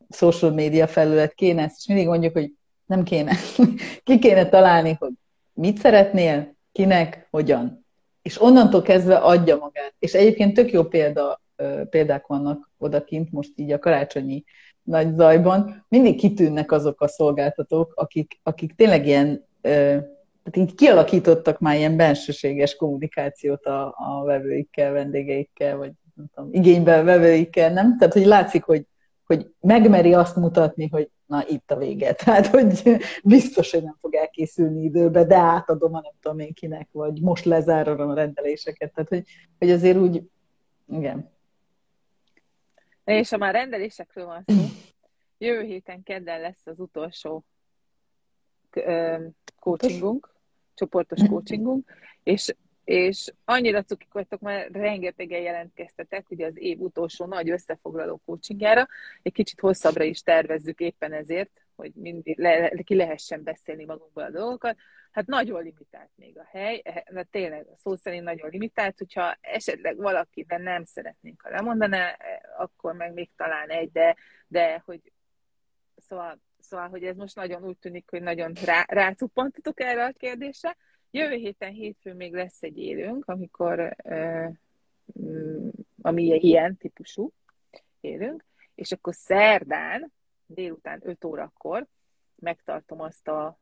social 0.09 0.51
media 0.51 0.87
felület, 0.87 1.33
kéne 1.33 1.63
ezt, 1.63 1.77
és 1.77 1.87
mindig 1.87 2.07
mondjuk, 2.07 2.33
hogy 2.33 2.53
nem 2.89 3.03
kéne. 3.03 3.33
Ki 4.03 4.19
kéne 4.19 4.49
találni, 4.49 4.95
hogy 4.99 5.11
mit 5.53 5.77
szeretnél, 5.77 6.55
kinek, 6.71 7.27
hogyan. 7.31 7.85
És 8.21 8.41
onnantól 8.41 8.81
kezdve 8.81 9.15
adja 9.15 9.57
magát. 9.57 9.93
És 9.99 10.13
egyébként 10.13 10.53
tök 10.53 10.71
jó 10.71 10.83
példa, 10.83 11.41
példák 11.89 12.27
vannak 12.27 12.71
odakint, 12.77 13.31
most 13.31 13.51
így 13.55 13.71
a 13.71 13.79
karácsonyi 13.79 14.43
nagy 14.83 15.15
zajban. 15.15 15.85
Mindig 15.87 16.17
kitűnnek 16.17 16.71
azok 16.71 17.01
a 17.01 17.07
szolgáltatók, 17.07 17.93
akik, 17.95 18.39
akik 18.43 18.75
tényleg 18.75 19.07
ilyen, 19.07 19.45
tehát 19.61 20.55
így 20.55 20.75
kialakítottak 20.75 21.59
már 21.59 21.75
ilyen 21.75 21.97
bensőséges 21.97 22.75
kommunikációt 22.75 23.65
a, 23.65 23.85
a 23.97 24.23
vevőikkel, 24.25 24.91
vendégeikkel, 24.91 25.77
vagy 25.77 25.91
nem 26.15 26.25
tudom, 26.33 26.49
igénybe 26.53 27.03
vevőikkel, 27.03 27.73
nem? 27.73 27.97
Tehát, 27.97 28.13
hogy 28.13 28.25
látszik, 28.25 28.63
hogy, 28.63 28.85
hogy 29.25 29.47
megmeri 29.59 30.13
azt 30.13 30.35
mutatni, 30.35 30.87
hogy 30.91 31.09
na 31.29 31.47
itt 31.47 31.71
a 31.71 31.77
vége. 31.77 32.13
Tehát, 32.23 32.47
hogy 32.47 32.97
biztos, 33.23 33.71
hogy 33.71 33.83
nem 33.83 33.97
fog 33.99 34.15
elkészülni 34.15 34.83
időbe, 34.83 35.23
de 35.23 35.35
átadom 35.37 35.93
a 35.95 36.01
nem 36.01 36.11
tudom 36.21 36.39
én 36.39 36.53
kinek, 36.53 36.87
vagy 36.91 37.21
most 37.21 37.45
lezárom 37.45 38.09
a 38.09 38.13
rendeléseket. 38.13 38.93
Tehát, 38.93 39.09
hogy, 39.09 39.23
hogy 39.59 39.71
azért 39.71 39.97
úgy, 39.97 40.29
igen. 40.87 41.31
És 43.03 43.29
ha 43.29 43.37
már 43.37 43.53
rendelésekről 43.53 44.25
van 44.25 44.43
szó, 44.45 44.55
jövő 45.47 45.63
héten 45.63 46.03
kedden 46.03 46.41
lesz 46.41 46.67
az 46.67 46.79
utolsó 46.79 47.45
coachingunk, 49.59 50.33
csoportos 50.73 51.19
coachingunk, 51.29 51.91
és 52.23 52.55
és 52.89 53.33
annyira 53.45 53.83
cukik 53.83 54.13
vagytok, 54.13 54.39
mert 54.39 54.71
rengetegen 54.71 55.41
jelentkeztetek, 55.41 56.29
ugye 56.29 56.45
az 56.45 56.57
év 56.57 56.79
utolsó 56.79 57.25
nagy 57.25 57.49
összefoglaló 57.49 58.21
coachingjára, 58.25 58.87
egy 59.21 59.31
kicsit 59.31 59.59
hosszabbra 59.59 60.03
is 60.03 60.21
tervezzük 60.21 60.79
éppen 60.79 61.13
ezért, 61.13 61.51
hogy 61.75 61.91
mindig 61.95 62.37
le, 62.37 62.71
ki 62.83 62.95
lehessen 62.95 63.43
beszélni 63.43 63.85
magunkból 63.85 64.23
a 64.23 64.29
dolgokat. 64.29 64.77
Hát 65.11 65.25
nagyon 65.25 65.63
limitált 65.63 66.09
még 66.15 66.37
a 66.37 66.47
hely, 66.51 66.81
de 67.09 67.23
tényleg 67.23 67.65
szó 67.77 67.95
szerint 67.95 68.23
nagyon 68.23 68.49
limitált, 68.49 68.97
hogyha 68.97 69.37
esetleg 69.41 69.95
de 70.47 70.57
nem 70.57 70.83
szeretnénk, 70.83 71.41
ha 71.41 71.49
lemondaná, 71.49 72.17
akkor 72.57 72.93
meg 72.93 73.13
még 73.13 73.29
talán 73.35 73.69
egy, 73.69 73.91
de, 73.91 74.15
de 74.47 74.81
hogy 74.85 75.11
szóval, 75.97 76.41
szóval, 76.59 76.87
hogy 76.87 77.03
ez 77.03 77.15
most 77.15 77.35
nagyon 77.35 77.63
úgy 77.63 77.77
tűnik, 77.77 78.09
hogy 78.09 78.21
nagyon 78.21 78.53
rá, 78.65 78.83
rácuppantatok 78.87 79.79
erre 79.79 80.05
a 80.05 80.13
kérdésre, 80.17 80.77
Jövő 81.11 81.35
héten 81.35 81.71
hétfőn 81.71 82.15
még 82.15 82.33
lesz 82.33 82.63
egy 82.63 82.77
élőnk, 82.77 83.25
amikor 83.25 83.95
mm, 85.19 85.69
ami 86.01 86.23
ilyen 86.23 86.77
típusú 86.77 87.31
élünk, 87.99 88.45
és 88.75 88.91
akkor 88.91 89.13
szerdán, 89.13 90.11
délután 90.45 90.99
5 91.03 91.23
órakor 91.23 91.87
megtartom 92.35 93.01
azt 93.01 93.27
a 93.27 93.59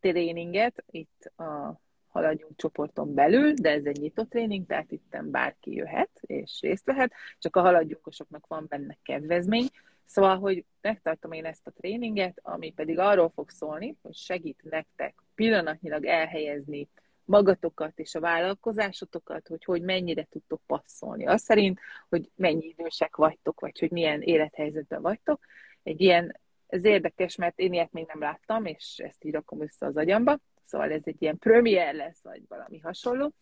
tréninget 0.00 0.84
itt 0.90 1.32
a 1.36 1.80
haladjunk 2.08 2.56
csoporton 2.56 3.14
belül, 3.14 3.52
de 3.52 3.70
ez 3.70 3.84
egy 3.84 4.00
nyitott 4.00 4.30
tréning, 4.30 4.66
tehát 4.66 4.92
itt 4.92 5.16
bárki 5.24 5.74
jöhet 5.74 6.10
és 6.20 6.60
részt 6.60 6.84
vehet, 6.84 7.12
csak 7.38 7.56
a 7.56 7.60
haladjunkosoknak 7.60 8.46
van 8.46 8.66
benne 8.68 8.98
kedvezmény. 9.02 9.68
Szóval, 10.04 10.38
hogy 10.38 10.64
megtartom 10.80 11.32
én 11.32 11.44
ezt 11.44 11.66
a 11.66 11.70
tréninget, 11.70 12.40
ami 12.42 12.72
pedig 12.72 12.98
arról 12.98 13.30
fog 13.30 13.50
szólni, 13.50 13.96
hogy 14.02 14.14
segít 14.14 14.62
nektek 14.62 15.14
pillanatnyilag 15.34 16.04
elhelyezni 16.04 16.88
magatokat 17.24 17.98
és 17.98 18.14
a 18.14 18.20
vállalkozásotokat, 18.20 19.48
hogy 19.48 19.64
hogy 19.64 19.82
mennyire 19.82 20.26
tudtok 20.30 20.60
passzolni. 20.66 21.26
Az 21.26 21.42
szerint, 21.42 21.80
hogy 22.08 22.30
mennyi 22.34 22.66
idősek 22.66 23.16
vagytok, 23.16 23.60
vagy 23.60 23.78
hogy 23.78 23.90
milyen 23.90 24.22
élethelyzetben 24.22 25.02
vagytok. 25.02 25.44
Egy 25.82 26.00
ilyen, 26.00 26.40
ez 26.66 26.84
érdekes, 26.84 27.36
mert 27.36 27.58
én 27.58 27.72
ilyet 27.72 27.92
még 27.92 28.06
nem 28.06 28.20
láttam, 28.20 28.64
és 28.64 28.98
ezt 28.98 29.24
így 29.24 29.32
rakom 29.32 29.62
össze 29.62 29.86
az 29.86 29.96
agyamba. 29.96 30.38
Szóval 30.64 30.92
ez 30.92 31.02
egy 31.04 31.22
ilyen 31.22 31.38
premier 31.38 31.94
lesz, 31.94 32.22
vagy 32.22 32.42
valami 32.48 32.78
hasonló. 32.78 33.32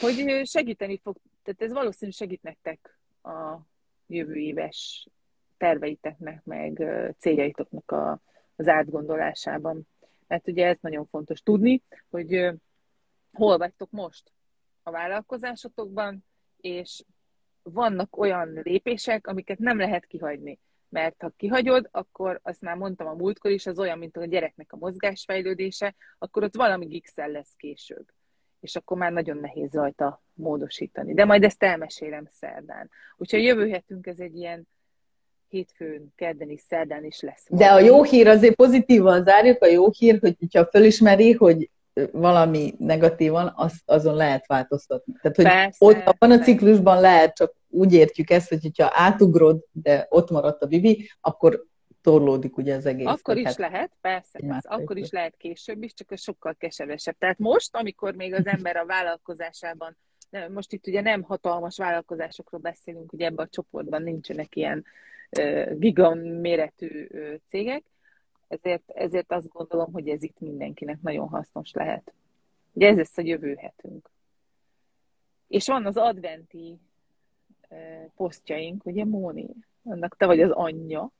Hogy 0.00 0.42
segíteni 0.44 1.00
fog, 1.02 1.16
tehát 1.42 1.62
ez 1.62 1.72
valószínű 1.72 2.10
segít 2.10 2.42
nektek 2.42 2.98
a 3.22 3.56
jövő 4.06 4.34
éves 4.34 5.08
terveiteknek, 5.56 6.44
meg 6.44 6.84
céljaitoknak 7.18 7.90
a, 7.90 8.20
az 8.56 8.68
átgondolásában. 8.68 9.88
Mert 10.26 10.48
ugye 10.48 10.66
ez 10.66 10.76
nagyon 10.80 11.06
fontos 11.06 11.40
tudni, 11.40 11.82
hogy 12.10 12.50
hol 13.32 13.58
vagytok 13.58 13.90
most 13.90 14.32
a 14.82 14.90
vállalkozásotokban, 14.90 16.24
és 16.56 17.04
vannak 17.62 18.16
olyan 18.16 18.60
lépések, 18.64 19.26
amiket 19.26 19.58
nem 19.58 19.78
lehet 19.78 20.06
kihagyni. 20.06 20.58
Mert 20.88 21.22
ha 21.22 21.32
kihagyod, 21.36 21.88
akkor 21.90 22.40
azt 22.42 22.60
már 22.60 22.76
mondtam 22.76 23.06
a 23.06 23.14
múltkor 23.14 23.50
is, 23.50 23.66
az 23.66 23.78
olyan, 23.78 23.98
mint 23.98 24.16
a 24.16 24.24
gyereknek 24.24 24.72
a 24.72 24.76
mozgásfejlődése, 24.76 25.94
akkor 26.18 26.42
ott 26.42 26.54
valami 26.54 27.00
x 27.00 27.16
lesz 27.16 27.54
később. 27.56 28.06
és 28.60 28.76
akkor 28.76 28.96
már 28.96 29.12
nagyon 29.12 29.36
nehéz 29.36 29.72
rajta 29.72 30.22
módosítani. 30.32 31.14
De 31.14 31.24
majd 31.24 31.44
ezt 31.44 31.62
elmesélem 31.62 32.26
szerdán. 32.30 32.90
Úgyhogy 33.16 33.42
jövő 33.42 33.70
hetünk 33.70 34.06
ez 34.06 34.20
egy 34.20 34.36
ilyen 34.36 34.68
hétfőn, 35.48 36.12
kedden 36.16 36.50
is, 36.50 36.60
szerdán 36.60 37.04
is 37.04 37.20
lesz. 37.20 37.46
De 37.48 37.66
a 37.66 37.80
jó 37.80 38.02
hír 38.02 38.26
azért 38.26 38.54
pozitívan 38.54 39.24
zárjuk, 39.24 39.62
a 39.62 39.66
jó 39.66 39.90
hír, 39.90 40.18
hogy 40.20 40.36
ha 40.52 40.66
fölismeri, 40.66 41.32
hogy 41.32 41.70
valami 42.12 42.74
negatív 42.78 43.30
van, 43.30 43.52
az, 43.56 43.72
azon 43.84 44.14
lehet 44.14 44.46
változtatni. 44.46 45.12
Tehát, 45.22 45.36
hogy 45.36 45.44
persze, 45.44 45.84
ott 45.84 46.16
van 46.18 46.30
a 46.30 46.38
ciklusban 46.38 47.00
lehet, 47.00 47.34
csak 47.34 47.54
úgy 47.68 47.92
értjük 47.92 48.30
ezt, 48.30 48.48
hogy 48.48 48.70
ha 48.76 48.90
átugrod, 48.92 49.64
de 49.72 50.06
ott 50.10 50.30
maradt 50.30 50.62
a 50.62 50.66
bibi, 50.66 51.10
akkor 51.20 51.64
torlódik 52.02 52.56
ugye 52.56 52.74
az 52.74 52.86
egész. 52.86 53.06
Akkor 53.06 53.36
is 53.36 53.44
hát 53.44 53.56
lehet, 53.56 53.90
persze, 54.00 54.38
persze 54.38 54.68
akkor 54.68 54.96
is 54.96 55.10
lehet 55.10 55.34
később 55.36 55.82
is, 55.82 55.94
csak 55.94 56.18
sokkal 56.18 56.54
keservesebb. 56.58 57.16
Tehát 57.18 57.38
most, 57.38 57.76
amikor 57.76 58.14
még 58.14 58.34
az 58.34 58.46
ember 58.46 58.76
a 58.76 58.86
vállalkozásában, 58.86 59.96
most 60.48 60.72
itt 60.72 60.86
ugye 60.86 61.00
nem 61.00 61.22
hatalmas 61.22 61.76
vállalkozásokról 61.76 62.60
beszélünk, 62.60 63.12
ugye 63.12 63.26
ebben 63.26 63.44
a 63.44 63.48
csoportban 63.48 64.02
nincsenek 64.02 64.56
ilyen 64.56 64.84
gigan 65.78 66.18
méretű 66.18 67.06
uh, 67.10 67.34
cégek, 67.48 67.84
ezért, 68.48 68.90
ezért 68.90 69.32
azt 69.32 69.48
gondolom, 69.48 69.92
hogy 69.92 70.08
ez 70.08 70.22
itt 70.22 70.40
mindenkinek 70.40 71.00
nagyon 71.00 71.28
hasznos 71.28 71.72
lehet. 71.72 72.12
Ugye 72.72 72.88
ez 72.88 72.96
lesz 72.96 73.18
a 73.18 73.22
jövő 73.22 73.54
hetünk. 73.54 74.10
És 75.48 75.66
van 75.66 75.86
az 75.86 75.96
adventi 75.96 76.78
posztjaink, 78.16 78.86
ugye 78.86 79.04
Móni? 79.04 79.48
Annak 79.84 80.16
te 80.16 80.26
vagy 80.26 80.40
az 80.40 80.50
anyja. 80.50 81.12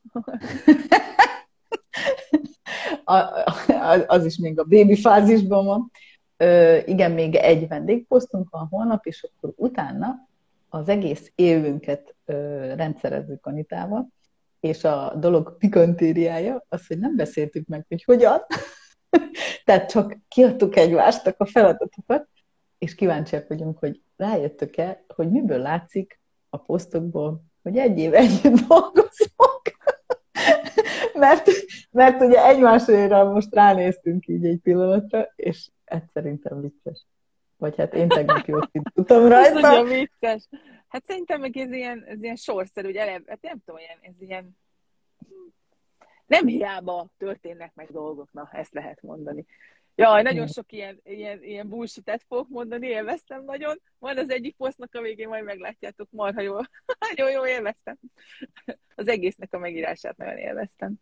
az 4.07 4.25
is 4.25 4.37
még 4.37 4.59
a 4.59 4.65
bébi 4.65 4.97
fázisban 4.97 5.65
van. 5.65 5.91
Ö, 6.37 6.79
igen, 6.85 7.13
még 7.13 7.35
egy 7.35 7.69
vendégposztunk 7.69 8.51
van 8.51 8.67
holnap, 8.71 9.07
és 9.07 9.23
akkor 9.23 9.53
utána 9.57 10.26
az 10.77 10.89
egész 10.89 11.33
évünket 11.35 12.15
rendszerezzük 12.75 13.47
Anitával, 13.47 14.09
és 14.61 14.85
a 14.85 15.15
dolog 15.19 15.57
pikantériája 15.57 16.65
az, 16.69 16.87
hogy 16.87 16.99
nem 16.99 17.17
beszéltük 17.17 17.67
meg, 17.67 17.85
hogy 17.89 18.05
hogyan, 18.05 18.41
tehát 19.65 19.91
csak 19.91 20.19
kiadtuk 20.29 20.77
egymástak 20.77 21.35
a 21.41 21.47
feladatokat, 21.47 22.29
és 22.79 22.95
kíváncsiak 22.95 23.49
vagyunk, 23.49 23.79
hogy 23.79 24.01
rájöttök-e, 24.17 25.05
hogy 25.15 25.31
miből 25.31 25.59
látszik 25.59 26.21
a 26.49 26.57
posztokból, 26.57 27.45
hogy 27.63 27.77
egy 27.77 27.99
év 27.99 28.15
együtt 28.15 28.61
dolgozunk. 28.69 29.63
mert, 31.15 31.51
mert 31.91 32.23
ugye 32.23 32.47
egymásra 32.47 33.33
most 33.33 33.55
ránéztünk 33.55 34.27
így 34.27 34.47
egy 34.47 34.61
pillanatra, 34.61 35.33
és 35.37 35.71
ez 35.85 36.03
szerintem 36.13 36.61
vicces. 36.61 37.07
Vagy 37.57 37.77
hát 37.77 37.95
én 37.95 38.09
tegnap 38.09 38.47
jót 38.47 38.71
tudtam 38.95 39.29
rajta. 39.29 39.57
Ez 39.57 39.61
nagyon 39.61 39.89
vicces. 39.89 40.49
Hát 40.89 41.05
szerintem 41.05 41.41
meg 41.41 41.57
ez 41.57 41.73
ilyen, 41.73 42.05
ez 42.05 42.23
ilyen 42.23 42.37
sorszerű, 42.37 42.87
hogy 42.87 42.97
eleve, 42.97 43.23
hát 43.27 43.43
nem 43.43 43.59
tudom, 43.65 43.81
ilyen, 43.81 43.99
ez 44.01 44.21
ilyen 44.21 44.57
nem 46.27 46.47
hiába 46.47 47.09
történnek 47.17 47.75
meg 47.75 47.91
dolgok, 47.91 48.33
na, 48.33 48.49
ezt 48.53 48.75
lehet 48.75 49.03
mondani. 49.03 49.45
Jaj, 49.95 50.23
nagyon 50.23 50.47
sok 50.47 50.73
ilyen, 50.73 51.01
ilyen, 51.05 51.43
ilyen 51.43 51.69
bullshit 51.69 52.25
fogok 52.29 52.49
mondani, 52.49 52.87
élveztem 52.87 53.45
nagyon. 53.45 53.81
Majd 53.99 54.19
az 54.19 54.31
egyik 54.31 54.57
posztnak 54.57 54.95
a 54.95 55.01
végén 55.01 55.29
majd 55.29 55.45
meglátjátok, 55.45 56.09
marha 56.11 56.41
jól. 56.41 56.71
Nagyon 57.09 57.31
jól 57.31 57.47
élveztem. 57.47 57.97
Az 58.95 59.09
egésznek 59.09 59.55
a 59.55 59.59
megírását 59.59 60.17
nagyon 60.17 60.37
élveztem. 60.37 60.95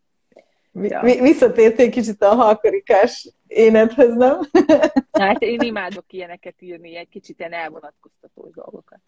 Ja. 0.81 1.01
Visszatértél 1.01 1.89
kicsit 1.89 2.21
a 2.21 2.35
halkarikás 2.35 3.29
énethez, 3.47 4.15
nem? 4.15 4.39
Hát 5.11 5.41
én 5.41 5.61
imádok 5.71 6.13
ilyeneket 6.13 6.61
írni, 6.61 6.95
egy 6.95 7.09
kicsit 7.09 7.39
ilyen 7.39 7.53
elvonatkoztató 7.53 8.51
dolgokat. 8.55 8.99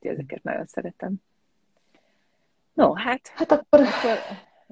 Ezeket 0.00 0.42
nagyon 0.42 0.66
szeretem. 0.66 1.14
No, 2.72 2.92
hát... 2.92 3.20
Hát 3.34 3.52
akkor... 3.52 3.80
akkor 3.80 4.18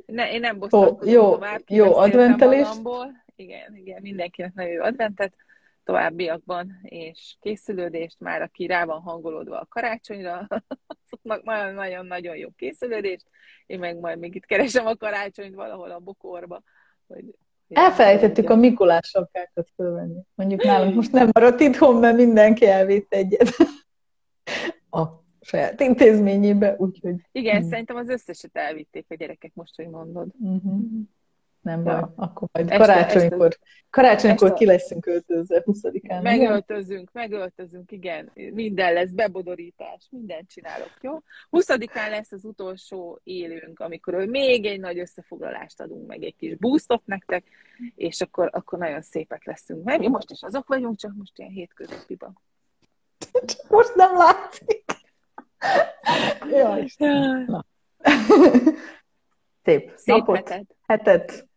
ne, 0.06 0.32
én 0.32 0.40
nem 0.40 0.58
bosszankodom 0.58 1.12
jó, 1.12 1.30
tovább. 1.30 1.62
Jó, 1.66 1.96
adventelés. 1.96 2.66
Magamból 2.66 3.24
igen, 3.38 3.76
igen, 3.76 4.02
mindenkinek 4.02 4.54
nagyon 4.54 4.72
jó 4.72 4.82
adventet 4.82 5.32
továbbiakban, 5.88 6.78
és 6.82 7.36
készülődést 7.40 8.20
már, 8.20 8.42
aki 8.42 8.66
rá 8.66 8.84
van 8.84 9.00
hangolódva 9.00 9.60
a 9.60 9.66
karácsonyra, 9.68 10.46
azoknak 11.04 11.42
nagyon-nagyon 11.74 12.36
jó 12.36 12.48
készülődést, 12.56 13.26
én 13.66 13.78
meg 13.78 13.98
majd 13.98 14.18
még 14.18 14.34
itt 14.34 14.44
keresem 14.44 14.86
a 14.86 14.96
karácsonyt 14.96 15.54
valahol 15.54 15.90
a 15.90 15.98
bokorba, 15.98 16.62
hogy 17.06 17.24
Elfelejtettük 17.68 18.50
a 18.50 18.56
Mikulás 18.56 19.08
sapkákat 19.08 19.68
fölvenni. 19.74 20.20
Mondjuk 20.34 20.62
nálunk 20.62 20.94
most 20.94 21.12
nem 21.12 21.28
maradt 21.32 21.60
itthon, 21.60 21.96
mert 21.96 22.16
mindenki 22.16 22.66
elvitt 22.66 23.12
egyet 23.12 23.48
a 25.00 25.06
saját 25.40 25.80
intézményébe, 25.80 26.74
úgyhogy... 26.78 27.14
Igen, 27.32 27.60
hmm. 27.60 27.68
szerintem 27.68 27.96
az 27.96 28.08
összeset 28.08 28.56
elvitték 28.56 29.06
a 29.08 29.14
gyerekek 29.14 29.54
most, 29.54 29.76
hogy 29.76 29.88
mondod. 29.88 30.28
Uh-huh 30.38 30.80
nem 31.68 31.82
baj, 31.82 31.94
ja. 31.94 32.12
akkor 32.16 32.48
majd 32.52 32.70
este, 32.70 32.78
karácsonykor, 32.78 33.46
este, 33.46 33.60
karácsonykor 33.90 34.46
este, 34.46 34.58
ki 34.58 34.64
leszünk 34.64 35.06
öltözve 35.06 35.62
20-án. 35.66 36.22
Megöltözünk, 36.22 37.12
megöltözünk, 37.12 37.92
igen. 37.92 38.30
Minden 38.34 38.92
lesz, 38.92 39.10
bebodorítás, 39.10 40.06
mindent 40.10 40.50
csinálok, 40.50 40.92
jó? 41.00 41.18
20-án 41.50 42.10
lesz 42.10 42.32
az 42.32 42.44
utolsó 42.44 43.20
élünk, 43.22 43.80
amikor 43.80 44.14
még 44.14 44.66
egy 44.66 44.80
nagy 44.80 44.98
összefoglalást 44.98 45.80
adunk, 45.80 46.06
meg 46.06 46.22
egy 46.22 46.36
kis 46.36 46.56
boostot 46.56 47.02
nektek, 47.06 47.44
és 47.94 48.20
akkor, 48.20 48.50
akkor 48.52 48.78
nagyon 48.78 49.02
szépek 49.02 49.44
leszünk. 49.44 49.84
Mert 49.84 49.98
mi 49.98 50.08
most 50.08 50.30
is 50.30 50.42
azok 50.42 50.68
vagyunk, 50.68 50.96
csak 50.96 51.14
most 51.16 51.38
ilyen 51.38 51.50
hétköznapiban. 51.50 52.40
Csak 53.46 53.68
most 53.68 53.94
nem 53.94 54.16
látszik. 54.16 54.84
Jaj, 56.50 56.86
Szép, 59.68 59.92
Szép 59.96 60.16
napot, 60.16 60.36
hetet. 60.36 60.76
hetet. 60.86 61.47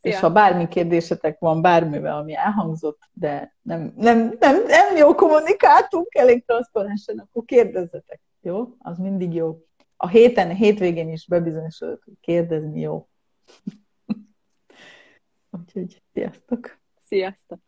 És 0.00 0.18
ha 0.18 0.30
bármi 0.30 0.68
kérdésetek 0.68 1.38
van 1.38 1.62
bármivel, 1.62 2.16
ami 2.16 2.34
elhangzott, 2.34 3.00
de 3.12 3.56
nem, 3.62 3.92
nem, 3.96 4.36
nem, 4.38 4.62
nem 4.66 4.96
jó 4.96 5.14
kommunikáltunk 5.14 6.14
elég 6.14 6.44
transzparensen, 6.44 7.18
akkor 7.18 7.44
kérdezzetek. 7.44 8.20
Jó? 8.40 8.76
Az 8.78 8.98
mindig 8.98 9.34
jó. 9.34 9.58
A 9.96 10.08
héten, 10.08 10.50
a 10.50 10.54
hétvégén 10.54 11.10
is 11.10 11.26
bebizonyosodott, 11.26 12.02
hogy 12.04 12.14
kérdezni 12.20 12.80
jó. 12.80 13.08
Úgyhogy 15.60 16.02
sziasztok! 16.12 16.78
Sziasztok! 17.02 17.58